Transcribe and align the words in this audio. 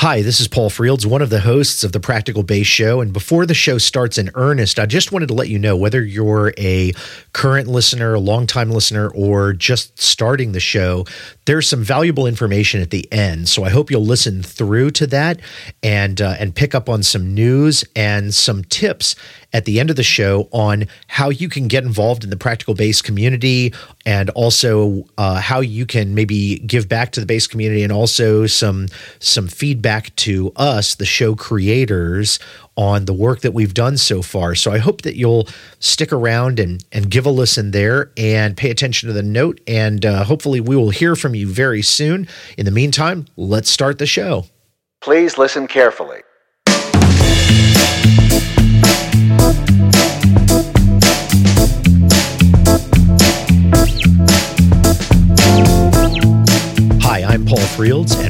Hi, 0.00 0.22
this 0.22 0.38
is 0.38 0.46
Paul 0.46 0.70
Frields, 0.70 1.04
one 1.04 1.22
of 1.22 1.28
the 1.28 1.40
hosts 1.40 1.82
of 1.82 1.90
the 1.90 1.98
Practical 1.98 2.44
Bass 2.44 2.68
Show. 2.68 3.00
And 3.00 3.12
before 3.12 3.46
the 3.46 3.52
show 3.52 3.78
starts 3.78 4.16
in 4.16 4.30
earnest, 4.36 4.78
I 4.78 4.86
just 4.86 5.10
wanted 5.10 5.26
to 5.26 5.34
let 5.34 5.48
you 5.48 5.58
know 5.58 5.76
whether 5.76 6.04
you're 6.04 6.54
a 6.56 6.92
current 7.32 7.66
listener, 7.66 8.14
a 8.14 8.20
longtime 8.20 8.70
listener, 8.70 9.08
or 9.08 9.52
just 9.52 10.00
starting 10.00 10.52
the 10.52 10.60
show, 10.60 11.04
there's 11.46 11.66
some 11.66 11.82
valuable 11.82 12.28
information 12.28 12.80
at 12.80 12.90
the 12.90 13.12
end. 13.12 13.48
So 13.48 13.64
I 13.64 13.70
hope 13.70 13.90
you'll 13.90 14.06
listen 14.06 14.40
through 14.40 14.92
to 14.92 15.08
that 15.08 15.40
and 15.82 16.20
uh, 16.20 16.36
and 16.38 16.54
pick 16.54 16.76
up 16.76 16.88
on 16.88 17.02
some 17.02 17.34
news 17.34 17.84
and 17.96 18.32
some 18.32 18.62
tips 18.62 19.16
at 19.52 19.64
the 19.64 19.80
end 19.80 19.90
of 19.90 19.96
the 19.96 20.02
show 20.02 20.48
on 20.52 20.86
how 21.06 21.30
you 21.30 21.48
can 21.48 21.68
get 21.68 21.84
involved 21.84 22.22
in 22.22 22.30
the 22.30 22.36
practical 22.36 22.74
bass 22.74 23.00
community 23.00 23.72
and 24.04 24.28
also 24.30 25.04
uh, 25.16 25.40
how 25.40 25.60
you 25.60 25.86
can 25.86 26.14
maybe 26.14 26.58
give 26.60 26.88
back 26.88 27.12
to 27.12 27.20
the 27.20 27.26
bass 27.26 27.46
community 27.46 27.82
and 27.82 27.92
also 27.92 28.46
some 28.46 28.88
some 29.20 29.48
feedback 29.48 30.14
to 30.16 30.52
us 30.56 30.94
the 30.96 31.06
show 31.06 31.34
creators 31.34 32.38
on 32.76 33.06
the 33.06 33.12
work 33.12 33.40
that 33.40 33.54
we've 33.54 33.74
done 33.74 33.96
so 33.96 34.22
far. 34.22 34.54
So 34.54 34.70
i 34.70 34.78
hope 34.78 35.02
that 35.02 35.16
you'll 35.16 35.48
stick 35.80 36.12
around 36.12 36.60
and 36.60 36.84
and 36.92 37.10
give 37.10 37.24
a 37.24 37.30
listen 37.30 37.70
there 37.70 38.10
and 38.16 38.56
pay 38.56 38.70
attention 38.70 39.08
to 39.08 39.12
the 39.12 39.22
note. 39.22 39.60
And 39.66 40.04
uh, 40.04 40.24
hopefully 40.24 40.60
we 40.60 40.76
will 40.76 40.90
hear 40.90 41.16
from 41.16 41.34
you 41.34 41.48
very 41.48 41.82
soon. 41.82 42.28
In 42.58 42.66
the 42.66 42.70
meantime 42.70 43.26
let's 43.36 43.70
start 43.70 43.98
the 43.98 44.06
show. 44.06 44.44
Please 45.00 45.38
listen 45.38 45.66
carefully. 45.68 46.22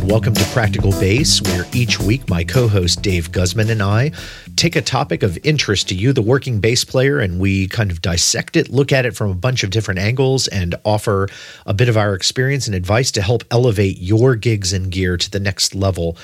Welcome 0.08 0.32
to 0.32 0.44
Practical 0.54 0.90
Bass, 0.92 1.42
where 1.42 1.66
each 1.74 2.00
week 2.00 2.30
my 2.30 2.42
co 2.42 2.66
host 2.66 3.02
Dave 3.02 3.30
Guzman 3.30 3.68
and 3.68 3.82
I 3.82 4.10
take 4.56 4.74
a 4.74 4.80
topic 4.80 5.22
of 5.22 5.38
interest 5.44 5.86
to 5.90 5.94
you, 5.94 6.14
the 6.14 6.22
working 6.22 6.60
bass 6.60 6.82
player, 6.82 7.18
and 7.20 7.38
we 7.38 7.68
kind 7.68 7.90
of 7.90 8.00
dissect 8.00 8.56
it, 8.56 8.70
look 8.70 8.90
at 8.90 9.04
it 9.04 9.14
from 9.14 9.30
a 9.30 9.34
bunch 9.34 9.62
of 9.62 9.68
different 9.68 10.00
angles, 10.00 10.48
and 10.48 10.74
offer 10.82 11.28
a 11.66 11.74
bit 11.74 11.90
of 11.90 11.98
our 11.98 12.14
experience 12.14 12.66
and 12.66 12.74
advice 12.74 13.10
to 13.12 13.20
help 13.20 13.44
elevate 13.50 13.98
your 13.98 14.34
gigs 14.34 14.72
and 14.72 14.90
gear 14.90 15.18
to 15.18 15.30
the 15.30 15.38
next 15.38 15.74
level. 15.74 16.16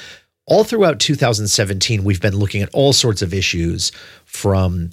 All 0.46 0.64
throughout 0.64 0.98
2017, 0.98 2.04
we've 2.04 2.22
been 2.22 2.36
looking 2.36 2.62
at 2.62 2.70
all 2.72 2.94
sorts 2.94 3.20
of 3.20 3.34
issues 3.34 3.92
from 4.24 4.90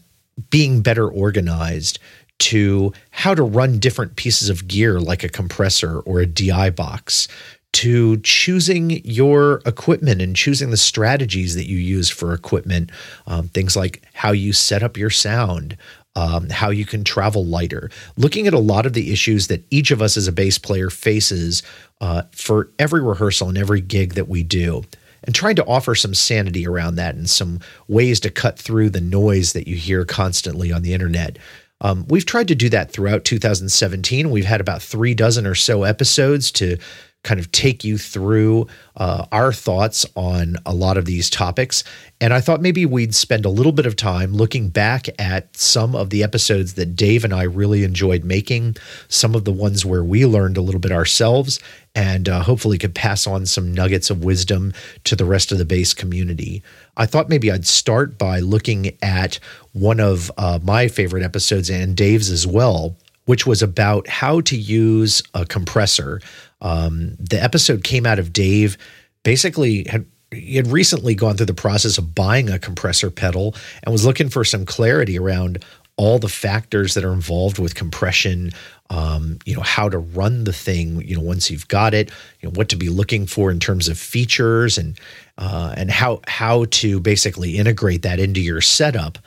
being 0.50 0.82
better 0.82 1.08
organized 1.08 1.98
to 2.40 2.92
how 3.12 3.36
to 3.36 3.44
run 3.44 3.80
different 3.80 4.18
pieces 4.18 4.50
of 4.50 4.68
gear 4.68 5.00
like 5.00 5.24
a 5.24 5.30
compressor 5.30 6.00
or 6.02 6.20
a 6.20 6.26
DI 6.26 6.72
box 6.72 7.30
to 7.74 8.18
choosing 8.18 9.02
your 9.06 9.62
equipment 9.66 10.22
and 10.22 10.36
choosing 10.36 10.72
the 10.72 10.78
strategies 10.78 11.56
that 11.56 11.68
you 11.68 11.78
use 11.78 12.10
for 12.10 12.34
equipment. 12.34 12.92
Um, 13.28 13.48
things 13.50 13.76
like 13.76 14.04
how 14.14 14.32
you 14.32 14.54
set 14.54 14.84
up 14.84 14.98
your 14.98 15.10
sound, 15.10 15.78
um, 16.16 16.50
how 16.50 16.70
you 16.70 16.86
can 16.86 17.04
travel 17.04 17.46
lighter. 17.46 17.90
Looking 18.18 18.48
at 18.48 18.54
a 18.54 18.60
lot 18.60 18.86
of 18.86 18.94
the 18.94 19.14
issues 19.14 19.48
that 19.48 19.66
each 19.70 19.92
of 19.92 20.02
us 20.02 20.18
as 20.18 20.28
a 20.28 20.34
bass 20.34 20.58
player 20.58 20.90
faces 20.90 21.64
uh, 22.02 22.24
for 22.32 22.70
every 22.78 23.02
rehearsal 23.02 23.48
and 23.48 23.58
every 23.58 23.82
gig 23.82 24.16
that 24.16 24.28
we 24.28 24.44
do. 24.44 24.84
And 25.24 25.36
trying 25.36 25.56
to 25.58 25.66
offer 25.66 25.94
some 25.94 26.16
sanity 26.16 26.68
around 26.68 26.96
that 26.96 27.14
and 27.14 27.30
some 27.30 27.60
ways 27.88 28.20
to 28.22 28.32
cut 28.32 28.58
through 28.58 28.90
the 28.90 29.02
noise 29.02 29.54
that 29.54 29.68
you 29.68 29.76
hear 29.76 30.04
constantly 30.04 30.72
on 30.72 30.82
the 30.82 30.94
internet. 30.94 31.38
Um, 31.80 32.06
we've 32.08 32.26
tried 32.26 32.48
to 32.48 32.56
do 32.56 32.70
that 32.70 32.92
throughout 32.92 33.24
2017. 33.24 34.30
We've 34.30 34.46
had 34.46 34.62
about 34.62 34.82
three 34.82 35.14
dozen 35.14 35.46
or 35.46 35.56
so 35.56 35.84
episodes 35.84 36.52
to 36.54 36.78
kind 37.24 37.40
of 37.40 37.52
take 37.52 37.84
you 37.84 37.98
through 37.98 38.68
uh, 38.98 39.26
our 39.32 39.54
thoughts 39.54 40.06
on 40.16 40.56
a 40.66 40.74
lot 40.74 40.98
of 40.98 41.06
these 41.06 41.30
topics. 41.30 41.84
And 42.20 42.34
I 42.34 42.42
thought 42.42 42.62
maybe 42.62 42.86
we'd 42.86 43.14
spend 43.14 43.46
a 43.46 43.50
little 43.50 43.72
bit 43.72 43.86
of 43.86 43.96
time 43.96 44.34
looking 44.34 44.70
back 44.70 45.08
at 45.20 45.56
some 45.56 45.96
of 45.96 46.10
the 46.10 46.24
episodes 46.24 46.74
that 46.76 46.96
Dave 46.96 47.24
and 47.24 47.34
I 47.34 47.44
really 47.44 47.84
enjoyed 47.84 48.24
making, 48.24 48.76
some 49.08 49.36
of 49.36 49.46
the 49.46 49.52
ones 49.52 49.86
where 49.86 50.04
we 50.04 50.26
learned 50.26 50.58
a 50.58 50.62
little 50.62 50.80
bit 50.80 50.92
ourselves, 50.92 51.60
and 51.94 52.28
uh, 52.28 52.42
hopefully 52.42 52.78
could 52.78 52.96
pass 52.96 53.28
on 53.28 53.46
some 53.46 53.74
nuggets 53.74 54.10
of 54.10 54.24
wisdom 54.24 54.74
to 55.04 55.16
the 55.16 55.26
rest 55.26 55.52
of 55.52 55.58
the 55.58 55.66
bass 55.66 55.94
community. 55.94 56.64
I 56.98 57.06
thought 57.06 57.30
maybe 57.30 57.52
I'd 57.52 57.68
start 57.68 58.18
by 58.18 58.40
looking 58.40 58.98
at 59.02 59.40
one 59.74 60.00
of 60.00 60.32
uh, 60.38 60.60
my 60.64 60.88
favorite 60.88 61.24
episodes 61.24 61.70
and 61.70 61.96
Dave's 61.96 62.30
as 62.30 62.46
well, 62.48 62.96
which 63.26 63.46
was 63.46 63.62
about 63.62 64.08
how 64.08 64.42
to 64.42 64.58
use 64.58 65.22
a 65.34 65.46
compressor. 65.46 66.22
Um, 66.62 67.16
the 67.20 67.42
episode 67.42 67.84
came 67.84 68.06
out 68.06 68.20
of 68.20 68.34
Dave 68.34 68.78
basically 69.24 69.86
had 69.90 70.06
he 70.32 70.56
had 70.56 70.68
recently 70.68 71.14
gone 71.14 71.36
through 71.36 71.46
the 71.46 71.54
process 71.54 71.98
of 71.98 72.16
buying 72.16 72.50
a 72.50 72.58
compressor 72.58 73.12
pedal 73.12 73.54
and 73.84 73.92
was 73.92 74.06
looking 74.06 74.30
for 74.30 74.46
some 74.46 74.66
clarity 74.66 75.20
around 75.20 75.64
all 75.98 76.20
the 76.20 76.30
factors 76.30 76.94
that 76.94 77.04
are 77.04 77.12
involved 77.12 77.60
with 77.60 77.76
compression 77.76 78.52
um, 78.90 79.38
you 79.46 79.56
know 79.56 79.62
how 79.62 79.88
to 79.88 79.98
run 79.98 80.44
the 80.44 80.54
thing 80.54 81.02
you 81.02 81.16
know 81.16 81.22
once 81.22 81.50
you've 81.50 81.68
got 81.68 81.94
it 81.94 82.10
you 82.40 82.48
know 82.48 82.54
what 82.56 82.70
to 82.70 82.76
be 82.76 82.90
looking 82.90 83.26
for 83.26 83.52
in 83.52 83.60
terms 83.60 83.88
of 83.88 83.98
features 83.98 84.78
and 84.78 85.00
uh, 85.38 85.74
and 85.78 85.92
how 85.92 86.20
how 86.28 86.66
to 86.72 87.00
basically 87.00 87.58
integrate 87.58 88.02
that 88.02 88.20
into 88.20 88.42
your 88.42 88.62
setup 88.62 89.18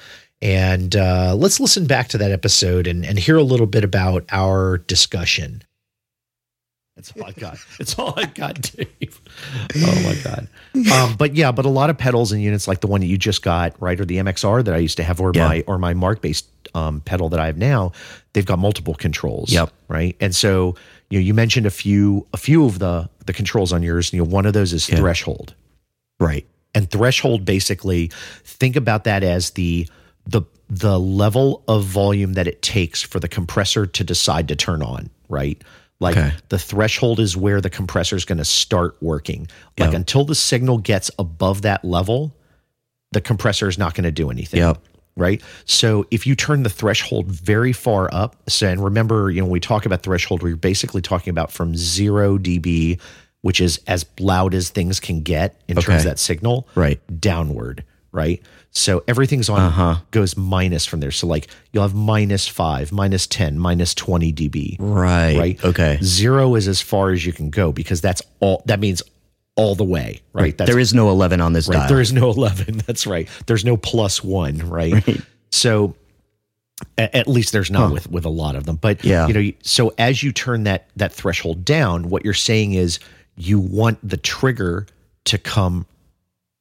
and 0.45 0.95
uh, 0.95 1.35
let's 1.37 1.59
listen 1.59 1.87
back 1.87 2.07
to 2.09 2.19
that 2.19 2.31
episode 2.31 2.87
and, 2.87 3.05
and 3.05 3.19
hear 3.19 3.37
a 3.37 3.43
little 3.43 3.67
bit 3.67 3.83
about 3.83 4.25
our 4.31 4.79
discussion 4.79 5.63
that's 6.97 7.11
all 7.17 7.25
I 7.25 7.33
got. 7.33 7.59
That's 7.77 7.99
all 7.99 8.15
I 8.17 8.27
got, 8.27 8.63
Dave. 8.63 9.21
Oh 9.85 10.03
my 10.05 10.15
god. 10.23 10.47
Um, 10.93 11.17
but 11.17 11.35
yeah, 11.35 11.51
but 11.51 11.65
a 11.67 11.69
lot 11.69 11.91
of 11.91 11.99
pedals 11.99 12.31
and 12.31 12.41
units 12.41 12.69
like 12.69 12.83
the 12.83 12.87
one 12.87 13.01
that 13.01 13.09
you 13.09 13.19
just 13.19 13.43
got, 13.43 13.75
right, 13.83 13.99
or 13.99 14.05
the 14.05 14.19
MXR 14.19 14.65
that 14.65 14.73
I 14.73 14.77
used 14.79 14.97
to 14.99 15.03
have, 15.03 15.21
or 15.21 15.33
Yeah. 15.35 15.49
my 15.49 15.65
or 15.67 15.77
my 15.77 15.93
Markbass 15.93 16.45
um, 16.73 17.01
pedal 17.01 17.29
that 17.31 17.41
I 17.41 17.47
have 17.47 17.57
now, 17.59 17.91
they've 18.33 18.47
got 18.47 18.61
multiple 18.61 18.95
controls. 18.95 19.53
Yep. 19.53 19.73
Right. 19.89 20.15
And 20.21 20.37
so 20.37 20.77
you 21.11 21.19
know, 21.19 21.25
you 21.25 21.35
mentioned 21.35 21.67
a 21.67 21.71
few 21.71 22.29
a 22.33 22.37
few 22.37 22.65
of 22.65 22.79
the 22.79 23.11
the 23.27 23.33
controls 23.33 23.73
on 23.73 23.83
yours. 23.83 24.13
You 24.13 24.21
know, 24.21 24.31
one 24.31 24.47
of 24.47 24.53
those 24.53 24.73
is 24.73 24.89
Yeah. 24.89 24.95
threshold. 24.99 25.53
Right. 26.21 26.47
And 26.77 26.89
threshold 26.89 27.45
basically 27.45 28.13
think 28.45 28.77
about 28.77 29.03
that 29.03 29.25
as 29.25 29.51
the 29.51 29.89
the 30.27 30.43
the 30.71 30.99
level 30.99 31.63
of 31.69 31.85
volume 31.85 32.33
that 32.35 32.47
it 32.47 32.63
takes 32.63 33.03
for 33.03 33.21
the 33.21 33.29
compressor 33.29 33.87
to 33.87 34.03
decide 34.03 34.49
to 34.49 34.57
turn 34.57 34.83
on, 34.83 35.11
right? 35.29 35.61
Like 36.01 36.17
Okay. 36.17 36.33
the 36.49 36.59
threshold 36.59 37.21
is 37.21 37.37
where 37.37 37.61
the 37.61 37.69
compressor 37.71 38.17
is 38.17 38.25
going 38.25 38.39
to 38.39 38.45
start 38.47 38.97
working. 39.03 39.47
Like 39.79 39.89
Yep. 39.89 39.95
until 39.95 40.25
the 40.25 40.35
signal 40.35 40.79
gets 40.79 41.11
above 41.19 41.63
that 41.63 41.85
level, 41.85 42.35
the 43.13 43.21
compressor 43.21 43.69
is 43.69 43.77
not 43.79 43.95
going 43.95 44.05
to 44.05 44.11
do 44.11 44.31
anything. 44.31 44.61
Yep. 44.61 44.79
Right. 45.17 45.41
So 45.67 46.07
if 46.11 46.27
you 46.27 46.35
turn 46.35 46.65
the 46.65 46.71
threshold 46.71 47.27
very 47.27 47.73
far 47.73 48.09
up, 48.13 48.35
so 48.49 48.67
and 48.67 48.83
remember, 48.83 49.31
you 49.31 49.41
know, 49.41 49.45
when 49.45 49.53
we 49.53 49.61
talk 49.61 49.87
about 49.87 50.03
threshold, 50.03 50.43
we're 50.43 50.57
basically 50.57 51.03
talking 51.03 51.31
about 51.31 51.53
from 51.53 51.77
zero 51.77 52.37
dB, 52.39 52.99
which 53.43 53.61
is 53.61 53.79
as 53.87 54.07
loud 54.19 54.55
as 54.55 54.71
things 54.71 54.99
can 54.99 55.21
get 55.21 55.61
in 55.69 55.77
terms 55.77 55.99
of 55.99 56.05
that 56.11 56.19
signal, 56.19 56.67
Right. 56.75 57.01
downward, 57.21 57.85
right? 58.15 58.41
So 58.71 59.03
everything's 59.07 59.49
on 59.49 59.61
Uh-huh. 59.61 59.97
goes 60.11 60.37
minus 60.37 60.87
from 60.87 61.01
there. 61.01 61.11
So 61.11 61.27
like 61.27 61.49
you'll 61.73 61.83
have 61.83 61.95
minus 61.95 62.49
five, 62.49 62.91
minus 62.93 63.27
10, 63.27 63.59
minus 63.59 63.95
20 63.95 64.33
dB. 64.33 64.77
Right. 64.79 65.37
Right. 65.39 65.65
Okay. 65.65 65.99
Zero 66.03 66.55
is 66.55 66.67
as 66.67 66.81
far 66.81 67.11
as 67.11 67.27
you 67.27 67.33
can 67.33 67.51
go 67.51 67.71
because 67.73 68.01
that's 68.01 68.23
all 68.41 68.63
that 68.67 68.81
means 68.81 69.03
all 69.57 69.75
the 69.77 69.85
way, 69.85 70.21
right? 70.33 70.57
That's 70.59 70.69
there 70.71 70.81
is 70.81 70.93
no 70.95 71.11
11 71.11 71.41
on 71.41 71.53
this 71.53 71.69
right. 71.69 71.77
dial. 71.77 71.89
There 71.89 72.01
is 72.01 72.13
no 72.13 72.31
11. 72.37 72.79
That's 72.87 73.07
right. 73.07 73.29
There's 73.47 73.65
no 73.65 73.77
plus 73.77 74.25
one, 74.25 74.59
right? 74.69 75.05
So 75.51 75.95
a- 76.99 77.17
at 77.17 77.29
least 77.29 77.53
there's 77.53 77.71
not 77.71 77.93
with 77.93 78.11
with 78.11 78.25
a 78.25 78.29
lot 78.31 78.57
of 78.57 78.65
them. 78.67 78.77
But 78.77 79.05
Yeah. 79.05 79.29
you 79.29 79.35
know, 79.35 79.53
so 79.63 79.93
as 79.99 80.23
you 80.23 80.33
turn 80.33 80.65
that 80.65 80.89
that 80.97 81.13
threshold 81.13 81.65
down, 81.65 82.09
what 82.11 82.25
you're 82.25 82.35
saying 82.35 82.73
is 82.75 82.99
you 83.37 83.59
want 83.61 83.99
the 84.09 84.17
trigger 84.17 84.87
to 85.27 85.39
come 85.39 85.87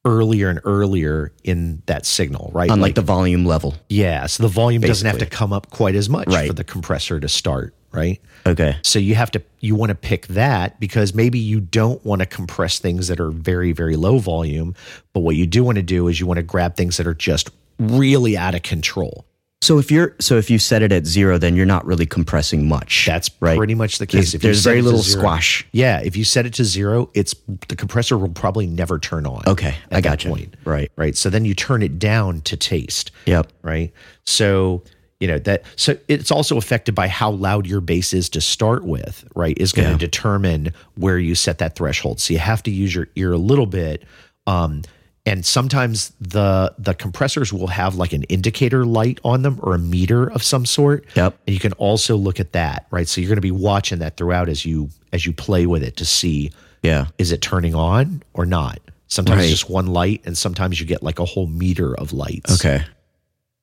earlier 0.06 0.50
and 0.50 0.60
earlier 0.66 1.32
in 1.44 1.82
that 1.86 2.06
signal, 2.06 2.52
right? 2.54 2.70
on 2.70 2.82
like, 2.82 2.96
the 2.96 3.02
volume 3.02 3.46
level. 3.46 3.76
yeah, 3.90 4.26
so 4.26 4.44
the 4.44 4.50
volume 4.50 4.82
doesn't 4.82 5.08
have 5.08 5.20
to 5.20 5.26
come 5.26 5.54
up 5.54 5.70
quite 5.70 5.96
as 5.96 6.10
much 6.10 6.28
Right. 6.28 6.48
for 6.48 6.54
the 6.54 6.64
compressor 6.64 7.20
to 7.20 7.30
start, 7.30 7.74
right? 7.92 8.20
Okay. 8.46 8.76
So 8.82 9.00
you 9.00 9.16
have 9.16 9.32
to 9.32 9.42
you 9.62 9.76
want 9.76 9.90
to 9.92 9.96
pick 9.96 10.28
that 10.28 10.78
because 10.80 11.14
maybe 11.14 11.40
you 11.40 11.62
don't 11.62 12.04
want 12.06 12.20
to 12.22 12.26
compress 12.26 12.80
things 12.80 13.08
that 13.08 13.20
are 13.22 13.32
very 13.32 13.72
very 13.72 13.96
low 13.96 14.18
volume, 14.20 14.76
but 15.14 15.22
what 15.22 15.36
you 15.38 15.48
do 15.48 15.64
want 15.64 15.78
to 15.78 15.82
do 15.84 16.08
is 16.10 16.20
you 16.20 16.26
want 16.28 16.38
to 16.38 16.44
grab 16.44 16.76
things 16.76 16.98
that 16.98 17.08
are 17.08 17.14
just 17.14 17.50
really 17.80 18.36
out 18.38 18.56
of 18.56 18.62
control. 18.64 19.26
So 19.64 19.80
if 19.80 19.90
you're 19.90 20.14
so 20.20 20.38
if 20.38 20.50
you 20.50 20.60
set 20.60 20.82
it 20.82 20.92
at 20.92 21.06
zero, 21.06 21.38
then 21.38 21.56
you're 21.56 21.66
not 21.66 21.86
really 21.86 22.06
compressing 22.06 22.68
much. 22.68 23.06
That's 23.08 23.32
right. 23.40 23.58
pretty 23.58 23.76
much 23.76 23.98
the 23.98 24.06
case. 24.06 24.34
If 24.34 24.42
there's 24.42 24.62
very 24.64 24.82
little 24.82 25.00
zero- 25.02 25.22
squash. 25.22 25.66
Yeah, 25.72 26.02
if 26.04 26.18
you 26.18 26.26
set 26.26 26.46
it 26.46 26.54
to 26.56 26.66
zero, 26.66 27.10
it's 27.14 27.34
the 27.70 27.76
compressor 27.78 28.18
will 28.18 28.28
probably 28.30 28.68
never 28.68 29.00
turn 29.00 29.26
on. 29.26 29.42
Okay, 29.48 29.76
at 29.90 29.98
I 29.98 30.02
got 30.02 30.24
you. 30.26 30.32
point. 30.32 30.56
Right. 30.66 30.92
right. 30.98 31.16
So 31.16 31.30
then 31.30 31.46
you 31.46 31.54
turn 31.56 31.82
it 31.82 31.98
down 31.98 32.42
to 32.42 32.58
taste. 32.58 33.12
Yep. 33.26 33.54
right? 33.62 33.94
So 34.26 34.84
you 35.22 35.28
know 35.30 35.40
that 35.40 35.64
so 35.78 35.96
it's 36.10 36.32
also 36.32 36.58
affected 36.58 36.94
by 36.94 37.08
how 37.08 37.32
loud 37.32 37.66
your 37.66 37.80
bass 37.80 38.14
is 38.14 38.28
to 38.30 38.42
start 38.42 38.84
with, 38.84 39.24
right? 39.34 39.58
Is 39.58 39.72
going 39.72 39.86
to 39.88 39.92
Yeah. 39.94 39.98
determine 39.98 40.74
where 40.96 41.18
you 41.18 41.36
set 41.36 41.60
that 41.60 41.78
threshold. 41.78 42.20
So 42.20 42.34
you 42.34 42.40
have 42.40 42.64
to 42.64 42.72
use 42.72 42.94
your 42.94 43.08
ear 43.16 43.32
a 43.32 43.38
little 43.38 43.68
bit 43.68 44.04
Um, 44.46 44.82
and 45.26 45.46
sometimes 45.46 46.12
the 46.20 46.74
the 46.78 46.94
compressors 46.94 47.54
will 47.54 47.68
have 47.68 47.96
like 47.96 48.12
an 48.14 48.24
indicator 48.24 48.86
light 48.86 49.20
on 49.24 49.42
them 49.42 49.60
or 49.64 49.74
a 49.76 49.80
meter 49.80 50.30
of 50.32 50.44
some 50.44 50.66
sort. 50.66 51.06
Yep. 51.16 51.38
And 51.48 51.54
you 51.54 51.60
can 51.60 51.72
also 51.74 52.16
look 52.18 52.40
at 52.40 52.52
that, 52.54 52.88
right? 52.92 53.08
So 53.08 53.22
you're 53.22 53.30
going 53.30 53.38
to 53.38 53.42
be 53.42 53.52
watching 53.52 54.00
that 54.00 54.18
throughout 54.18 54.50
as 54.50 54.66
you 54.66 54.90
as 55.14 55.26
you 55.26 55.32
play 55.34 55.66
with 55.66 55.82
it 55.84 55.96
to 55.98 56.06
see 56.06 56.52
Yeah. 56.82 57.08
is 57.18 57.32
it 57.32 57.42
turning 57.42 57.74
on 57.76 58.22
or 58.34 58.46
not. 58.46 58.80
Sometimes 59.08 59.38
Right. 59.38 59.44
it's 59.52 59.60
just 59.62 59.70
one 59.70 59.88
light, 59.88 60.22
and 60.26 60.38
sometimes 60.38 60.80
you 60.80 60.86
get 60.86 61.04
like 61.04 61.20
a 61.20 61.26
whole 61.26 61.48
meter 61.48 61.96
of 61.96 62.12
lights. 62.14 62.54
Okay. 62.66 62.84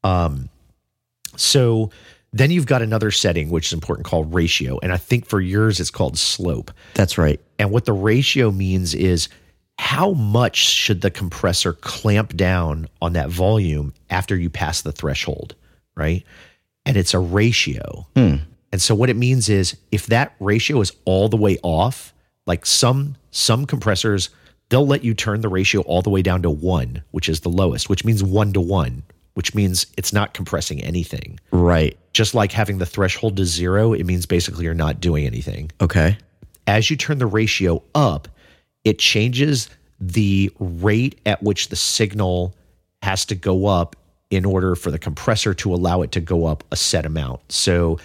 Um 0.03 0.49
so 1.37 1.91
then 2.33 2.51
you've 2.51 2.67
got 2.67 2.81
another 2.81 3.11
setting 3.11 3.51
which 3.51 3.67
is 3.67 3.73
important 3.73 4.07
called 4.07 4.33
ratio, 4.33 4.79
and 4.83 4.93
I 4.93 4.97
think 4.97 5.27
for 5.27 5.41
yours 5.41 5.81
it's 5.81 5.91
called 5.91 6.17
slope. 6.17 6.71
That's 6.95 7.19
right. 7.19 7.41
And 7.59 7.71
what 7.71 7.85
the 7.85 7.93
ratio 7.93 8.51
means 8.51 8.95
is 8.95 9.29
how 9.81 10.13
much 10.13 10.57
should 10.57 11.01
the 11.01 11.11
compressor 11.11 11.73
clamp 11.73 12.37
down 12.37 12.87
on 13.01 13.15
that 13.15 13.31
volume 13.31 13.95
after 14.11 14.37
you 14.37 14.51
pass 14.51 14.83
the 14.83 14.93
threshold, 14.93 15.55
right? 15.97 16.23
And 16.85 16.99
it's 16.99 17.15
a 17.15 17.19
ratio. 17.19 18.07
Hmm. 18.15 18.37
And 18.73 18.83
so 18.83 18.95
what 18.95 19.09
it 19.09 19.17
means 19.17 19.49
is 19.49 19.79
if 19.91 20.07
that 20.09 20.35
ratio 20.39 20.83
is 20.83 20.93
all 21.07 21.31
the 21.31 21.39
way 21.39 21.57
off, 21.63 22.13
like 22.47 22.67
some 22.67 23.17
some 23.31 23.65
compressors, 23.65 24.29
they'll 24.69 24.87
let 24.87 25.03
you 25.03 25.15
turn 25.15 25.41
the 25.41 25.49
ratio 25.49 25.81
all 25.83 26.03
the 26.03 26.11
way 26.11 26.21
down 26.21 26.43
to 26.43 26.51
1, 26.51 27.03
which 27.13 27.29
is 27.31 27.41
the 27.41 27.49
lowest, 27.49 27.89
which 27.89 28.05
means 28.05 28.23
1 28.23 28.53
to 28.53 28.61
1, 28.61 29.03
which 29.33 29.55
means 29.55 29.87
it's 29.97 30.13
not 30.13 30.35
compressing 30.35 30.83
anything. 30.85 31.41
Right. 31.53 31.97
Just 32.13 32.35
like 32.35 32.53
having 32.53 32.79
the 32.79 32.87
threshold 32.87 33.39
to 33.39 33.47
0, 33.47 33.95
it 33.95 34.05
means 34.05 34.27
basically 34.27 34.67
you're 34.67 34.75
not 34.75 35.01
doing 35.01 35.25
anything 35.25 35.71
Okay. 35.81 36.19
as 36.67 36.91
you 36.91 36.97
turn 36.99 37.17
the 37.19 37.27
ratio 37.27 37.83
up, 37.95 38.29
it 38.85 38.99
changes 38.99 39.69
the 40.01 40.51
rate 40.59 41.21
at 41.27 41.43
which 41.43 41.69
the 41.69 41.77
signal 41.77 42.55
has 43.03 43.25
to 43.27 43.35
go 43.35 43.67
up 43.67 43.97
in 44.31 44.45
order 44.45 44.75
for 44.77 44.91
the 44.91 44.99
compressor 44.99 45.53
to 45.55 45.75
allow 45.75 46.03
it 46.03 46.13
to 46.13 46.21
go 46.21 46.47
up 46.47 46.63
a 46.71 46.77
set 46.77 47.05
amount. 47.05 47.41
So 47.51 47.99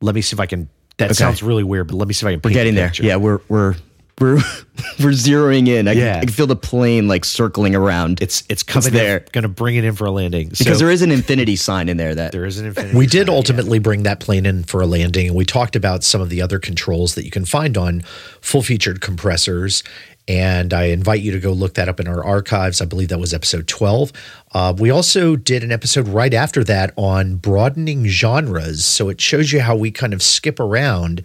let 0.00 0.14
me 0.14 0.20
see 0.20 0.34
if 0.34 0.40
I 0.40 0.46
can. 0.46 0.68
That 0.98 1.06
Okay. 1.06 1.14
sounds 1.14 1.42
really 1.42 1.64
weird, 1.64 1.88
but 1.88 1.96
let 1.96 2.06
me 2.06 2.14
see 2.14 2.26
if 2.26 2.28
I 2.28 2.32
can. 2.34 2.40
We're 2.44 2.52
getting 2.52 2.74
the 2.74 2.82
there. 2.82 2.92
Yeah, 3.00 3.16
we're 3.16 3.40
we're 3.48 3.74
we're 4.22 4.36
we're 5.00 5.10
zeroing 5.12 5.68
in. 5.68 5.88
I, 5.88 5.92
Yeah. 5.92 6.12
can, 6.14 6.16
I 6.16 6.20
can 6.20 6.30
feel 6.30 6.46
the 6.46 6.56
plane 6.56 7.08
like 7.08 7.24
circling 7.24 7.74
around. 7.74 8.22
it's 8.22 8.42
it's 8.48 8.62
coming 8.62 8.92
there. 8.92 9.18
there. 9.20 9.26
Going 9.32 9.42
to 9.42 9.48
bring 9.48 9.76
it 9.76 9.84
in 9.84 9.94
for 9.94 10.06
a 10.06 10.10
landing 10.10 10.48
because 10.56 10.78
there 10.78 10.90
is 10.90 11.02
an 11.02 11.10
infinity 11.10 11.56
sign 11.56 11.88
in 11.88 11.96
there 11.96 12.14
that 12.14 12.32
There 12.32 12.44
is 12.46 12.58
an 12.58 12.66
infinity. 12.66 12.96
We 12.96 13.06
did 13.06 13.26
sign, 13.26 13.26
yeah. 13.28 13.36
ultimately 13.36 13.78
bring 13.78 14.04
that 14.04 14.20
plane 14.20 14.46
in 14.46 14.64
for 14.64 14.80
a 14.80 14.86
landing, 14.86 15.26
and 15.26 15.36
we 15.36 15.44
talked 15.44 15.76
about 15.76 16.04
some 16.04 16.20
of 16.20 16.30
the 16.30 16.40
other 16.40 16.58
controls 16.58 17.14
that 17.16 17.24
you 17.24 17.30
can 17.30 17.44
find 17.44 17.76
on 17.76 18.00
full 18.40 18.62
featured 18.62 19.00
compressors. 19.00 19.82
And 20.28 20.72
I 20.72 20.84
invite 20.84 21.20
you 21.20 21.32
to 21.32 21.40
go 21.40 21.52
look 21.52 21.74
that 21.74 21.88
up 21.88 21.98
in 21.98 22.06
our 22.06 22.24
archives. 22.24 22.80
I 22.80 22.84
believe 22.84 23.08
that 23.08 23.18
was 23.18 23.34
episode 23.34 23.66
12. 23.66 24.12
Uh, 24.52 24.74
we 24.78 24.88
also 24.88 25.34
did 25.34 25.64
an 25.64 25.72
episode 25.72 26.06
right 26.06 26.32
after 26.32 26.62
that 26.64 26.92
on 26.96 27.36
broadening 27.36 28.06
genres. 28.06 28.84
So 28.84 29.08
it 29.08 29.20
shows 29.20 29.52
you 29.52 29.60
how 29.60 29.74
we 29.74 29.90
kind 29.90 30.12
of 30.12 30.22
skip 30.22 30.60
around 30.60 31.22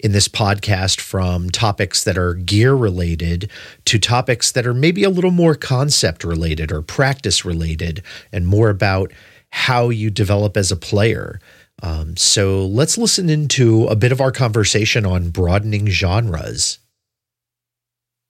in 0.00 0.12
this 0.12 0.28
podcast 0.28 1.00
from 1.00 1.50
topics 1.50 2.04
that 2.04 2.16
are 2.16 2.34
gear 2.34 2.74
related 2.74 3.50
to 3.84 3.98
topics 3.98 4.50
that 4.52 4.66
are 4.66 4.74
maybe 4.74 5.04
a 5.04 5.10
little 5.10 5.30
more 5.30 5.54
concept 5.54 6.24
related 6.24 6.72
or 6.72 6.80
practice 6.80 7.44
related 7.44 8.02
and 8.32 8.46
more 8.46 8.70
about 8.70 9.12
how 9.50 9.90
you 9.90 10.10
develop 10.10 10.56
as 10.56 10.72
a 10.72 10.76
player. 10.76 11.38
Um, 11.82 12.16
so 12.16 12.66
let's 12.66 12.98
listen 12.98 13.30
into 13.30 13.86
a 13.86 13.96
bit 13.96 14.12
of 14.12 14.20
our 14.20 14.32
conversation 14.32 15.06
on 15.06 15.30
broadening 15.30 15.86
genres. 15.88 16.78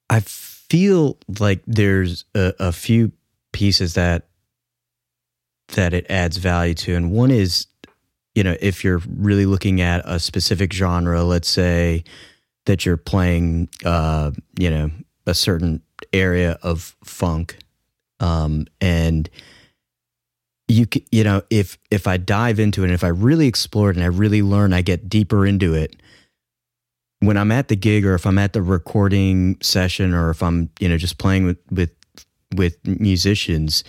I 0.09 0.21
feel 0.21 1.17
like 1.39 1.61
there's 1.67 2.25
a, 2.35 2.53
a 2.59 2.71
few 2.71 3.11
pieces 3.51 3.93
that 3.95 4.27
that 5.73 5.93
it 5.93 6.05
adds 6.09 6.37
value 6.37 6.73
to, 6.73 6.95
and 6.95 7.11
one 7.11 7.29
is, 7.29 7.67
you 8.33 8.43
know, 8.43 8.55
if 8.59 8.83
you're 8.83 9.01
really 9.07 9.45
looking 9.45 9.81
at 9.81 10.01
a 10.05 10.19
specific 10.19 10.73
genre, 10.73 11.23
let's 11.23 11.47
say 11.47 12.03
that 12.65 12.85
you're 12.85 12.97
playing, 12.97 13.69
uh, 13.85 14.31
you 14.57 14.69
know, 14.71 14.89
a 15.27 15.33
certain 15.35 15.81
area 16.11 16.57
of 16.63 16.95
funk, 17.03 17.57
um, 18.19 18.65
and 18.81 19.29
you 20.67 20.85
you 21.11 21.23
know 21.23 21.41
if 21.49 21.77
if 21.91 22.07
I 22.07 22.17
dive 22.17 22.59
into 22.59 22.81
it 22.83 22.85
and 22.85 22.93
if 22.93 23.03
I 23.03 23.09
really 23.09 23.47
explore 23.47 23.89
it 23.91 23.95
and 23.95 24.03
I 24.03 24.07
really 24.07 24.41
learn, 24.41 24.73
I 24.73 24.81
get 24.81 25.09
deeper 25.09 25.45
into 25.45 25.73
it 25.73 25.95
when 27.19 27.37
I'm 27.37 27.51
at 27.51 27.67
the 27.67 27.75
gig 27.75 28.05
or 28.05 28.15
if 28.15 28.25
I'm 28.25 28.37
at 28.37 28.53
the 28.53 28.61
recording 28.61 29.57
session 29.61 30.13
or 30.13 30.29
if 30.29 30.41
I'm, 30.41 30.69
you 30.79 30.87
know, 30.87 30.97
just 30.97 31.17
playing 31.17 31.45
with 31.45 31.57
with 31.69 31.91
with 32.55 32.77
musicians, 32.85 33.83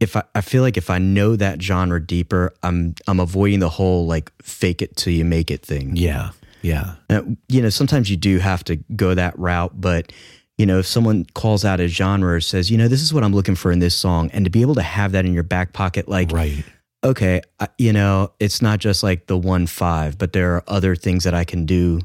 if 0.00 0.16
I, 0.16 0.24
I 0.34 0.40
feel 0.40 0.62
like 0.62 0.76
if 0.76 0.90
I 0.90 0.98
know 0.98 1.36
that 1.36 1.62
genre 1.62 2.04
deeper, 2.04 2.54
I'm 2.62 2.94
I'm 3.06 3.20
avoiding 3.20 3.60
the 3.60 3.68
whole 3.68 4.06
like 4.06 4.32
fake 4.42 4.82
it 4.82 4.96
till 4.96 5.12
you 5.12 5.24
make 5.24 5.50
it 5.50 5.64
thing. 5.64 5.96
Yeah, 5.96 6.30
yeah, 6.62 6.94
Uh, 7.10 7.22
you 7.48 7.62
know, 7.62 7.70
sometimes 7.70 8.10
you 8.10 8.16
do 8.16 8.38
have 8.38 8.64
to 8.64 8.76
go 8.96 9.14
that 9.14 9.38
route, 9.38 9.80
but 9.80 10.12
you 10.58 10.66
know, 10.66 10.78
if 10.78 10.86
someone 10.86 11.24
calls 11.34 11.64
out 11.64 11.80
a 11.80 11.88
genre 11.88 12.34
or 12.34 12.40
says, 12.40 12.70
you 12.70 12.78
know, 12.78 12.86
this 12.86 13.00
is 13.00 13.12
what 13.12 13.24
I'm 13.24 13.32
looking 13.32 13.54
for 13.54 13.72
in 13.72 13.78
this 13.78 13.94
song, 13.94 14.30
and 14.32 14.44
to 14.44 14.50
be 14.50 14.60
able 14.60 14.74
to 14.74 14.82
have 14.82 15.12
that 15.12 15.24
in 15.24 15.32
your 15.32 15.42
back 15.42 15.72
pocket, 15.72 16.08
like, 16.08 16.30
right. 16.30 16.64
okay, 17.02 17.40
I, 17.58 17.68
you 17.78 17.92
know, 17.92 18.32
it's 18.38 18.60
not 18.60 18.78
just 18.78 19.02
like 19.02 19.26
the 19.26 19.36
one 19.36 19.66
five, 19.66 20.18
but 20.18 20.32
there 20.32 20.54
are 20.54 20.64
other 20.68 20.94
things 20.94 21.24
that 21.24 21.34
I 21.34 21.44
can 21.44 21.64
do 21.64 22.00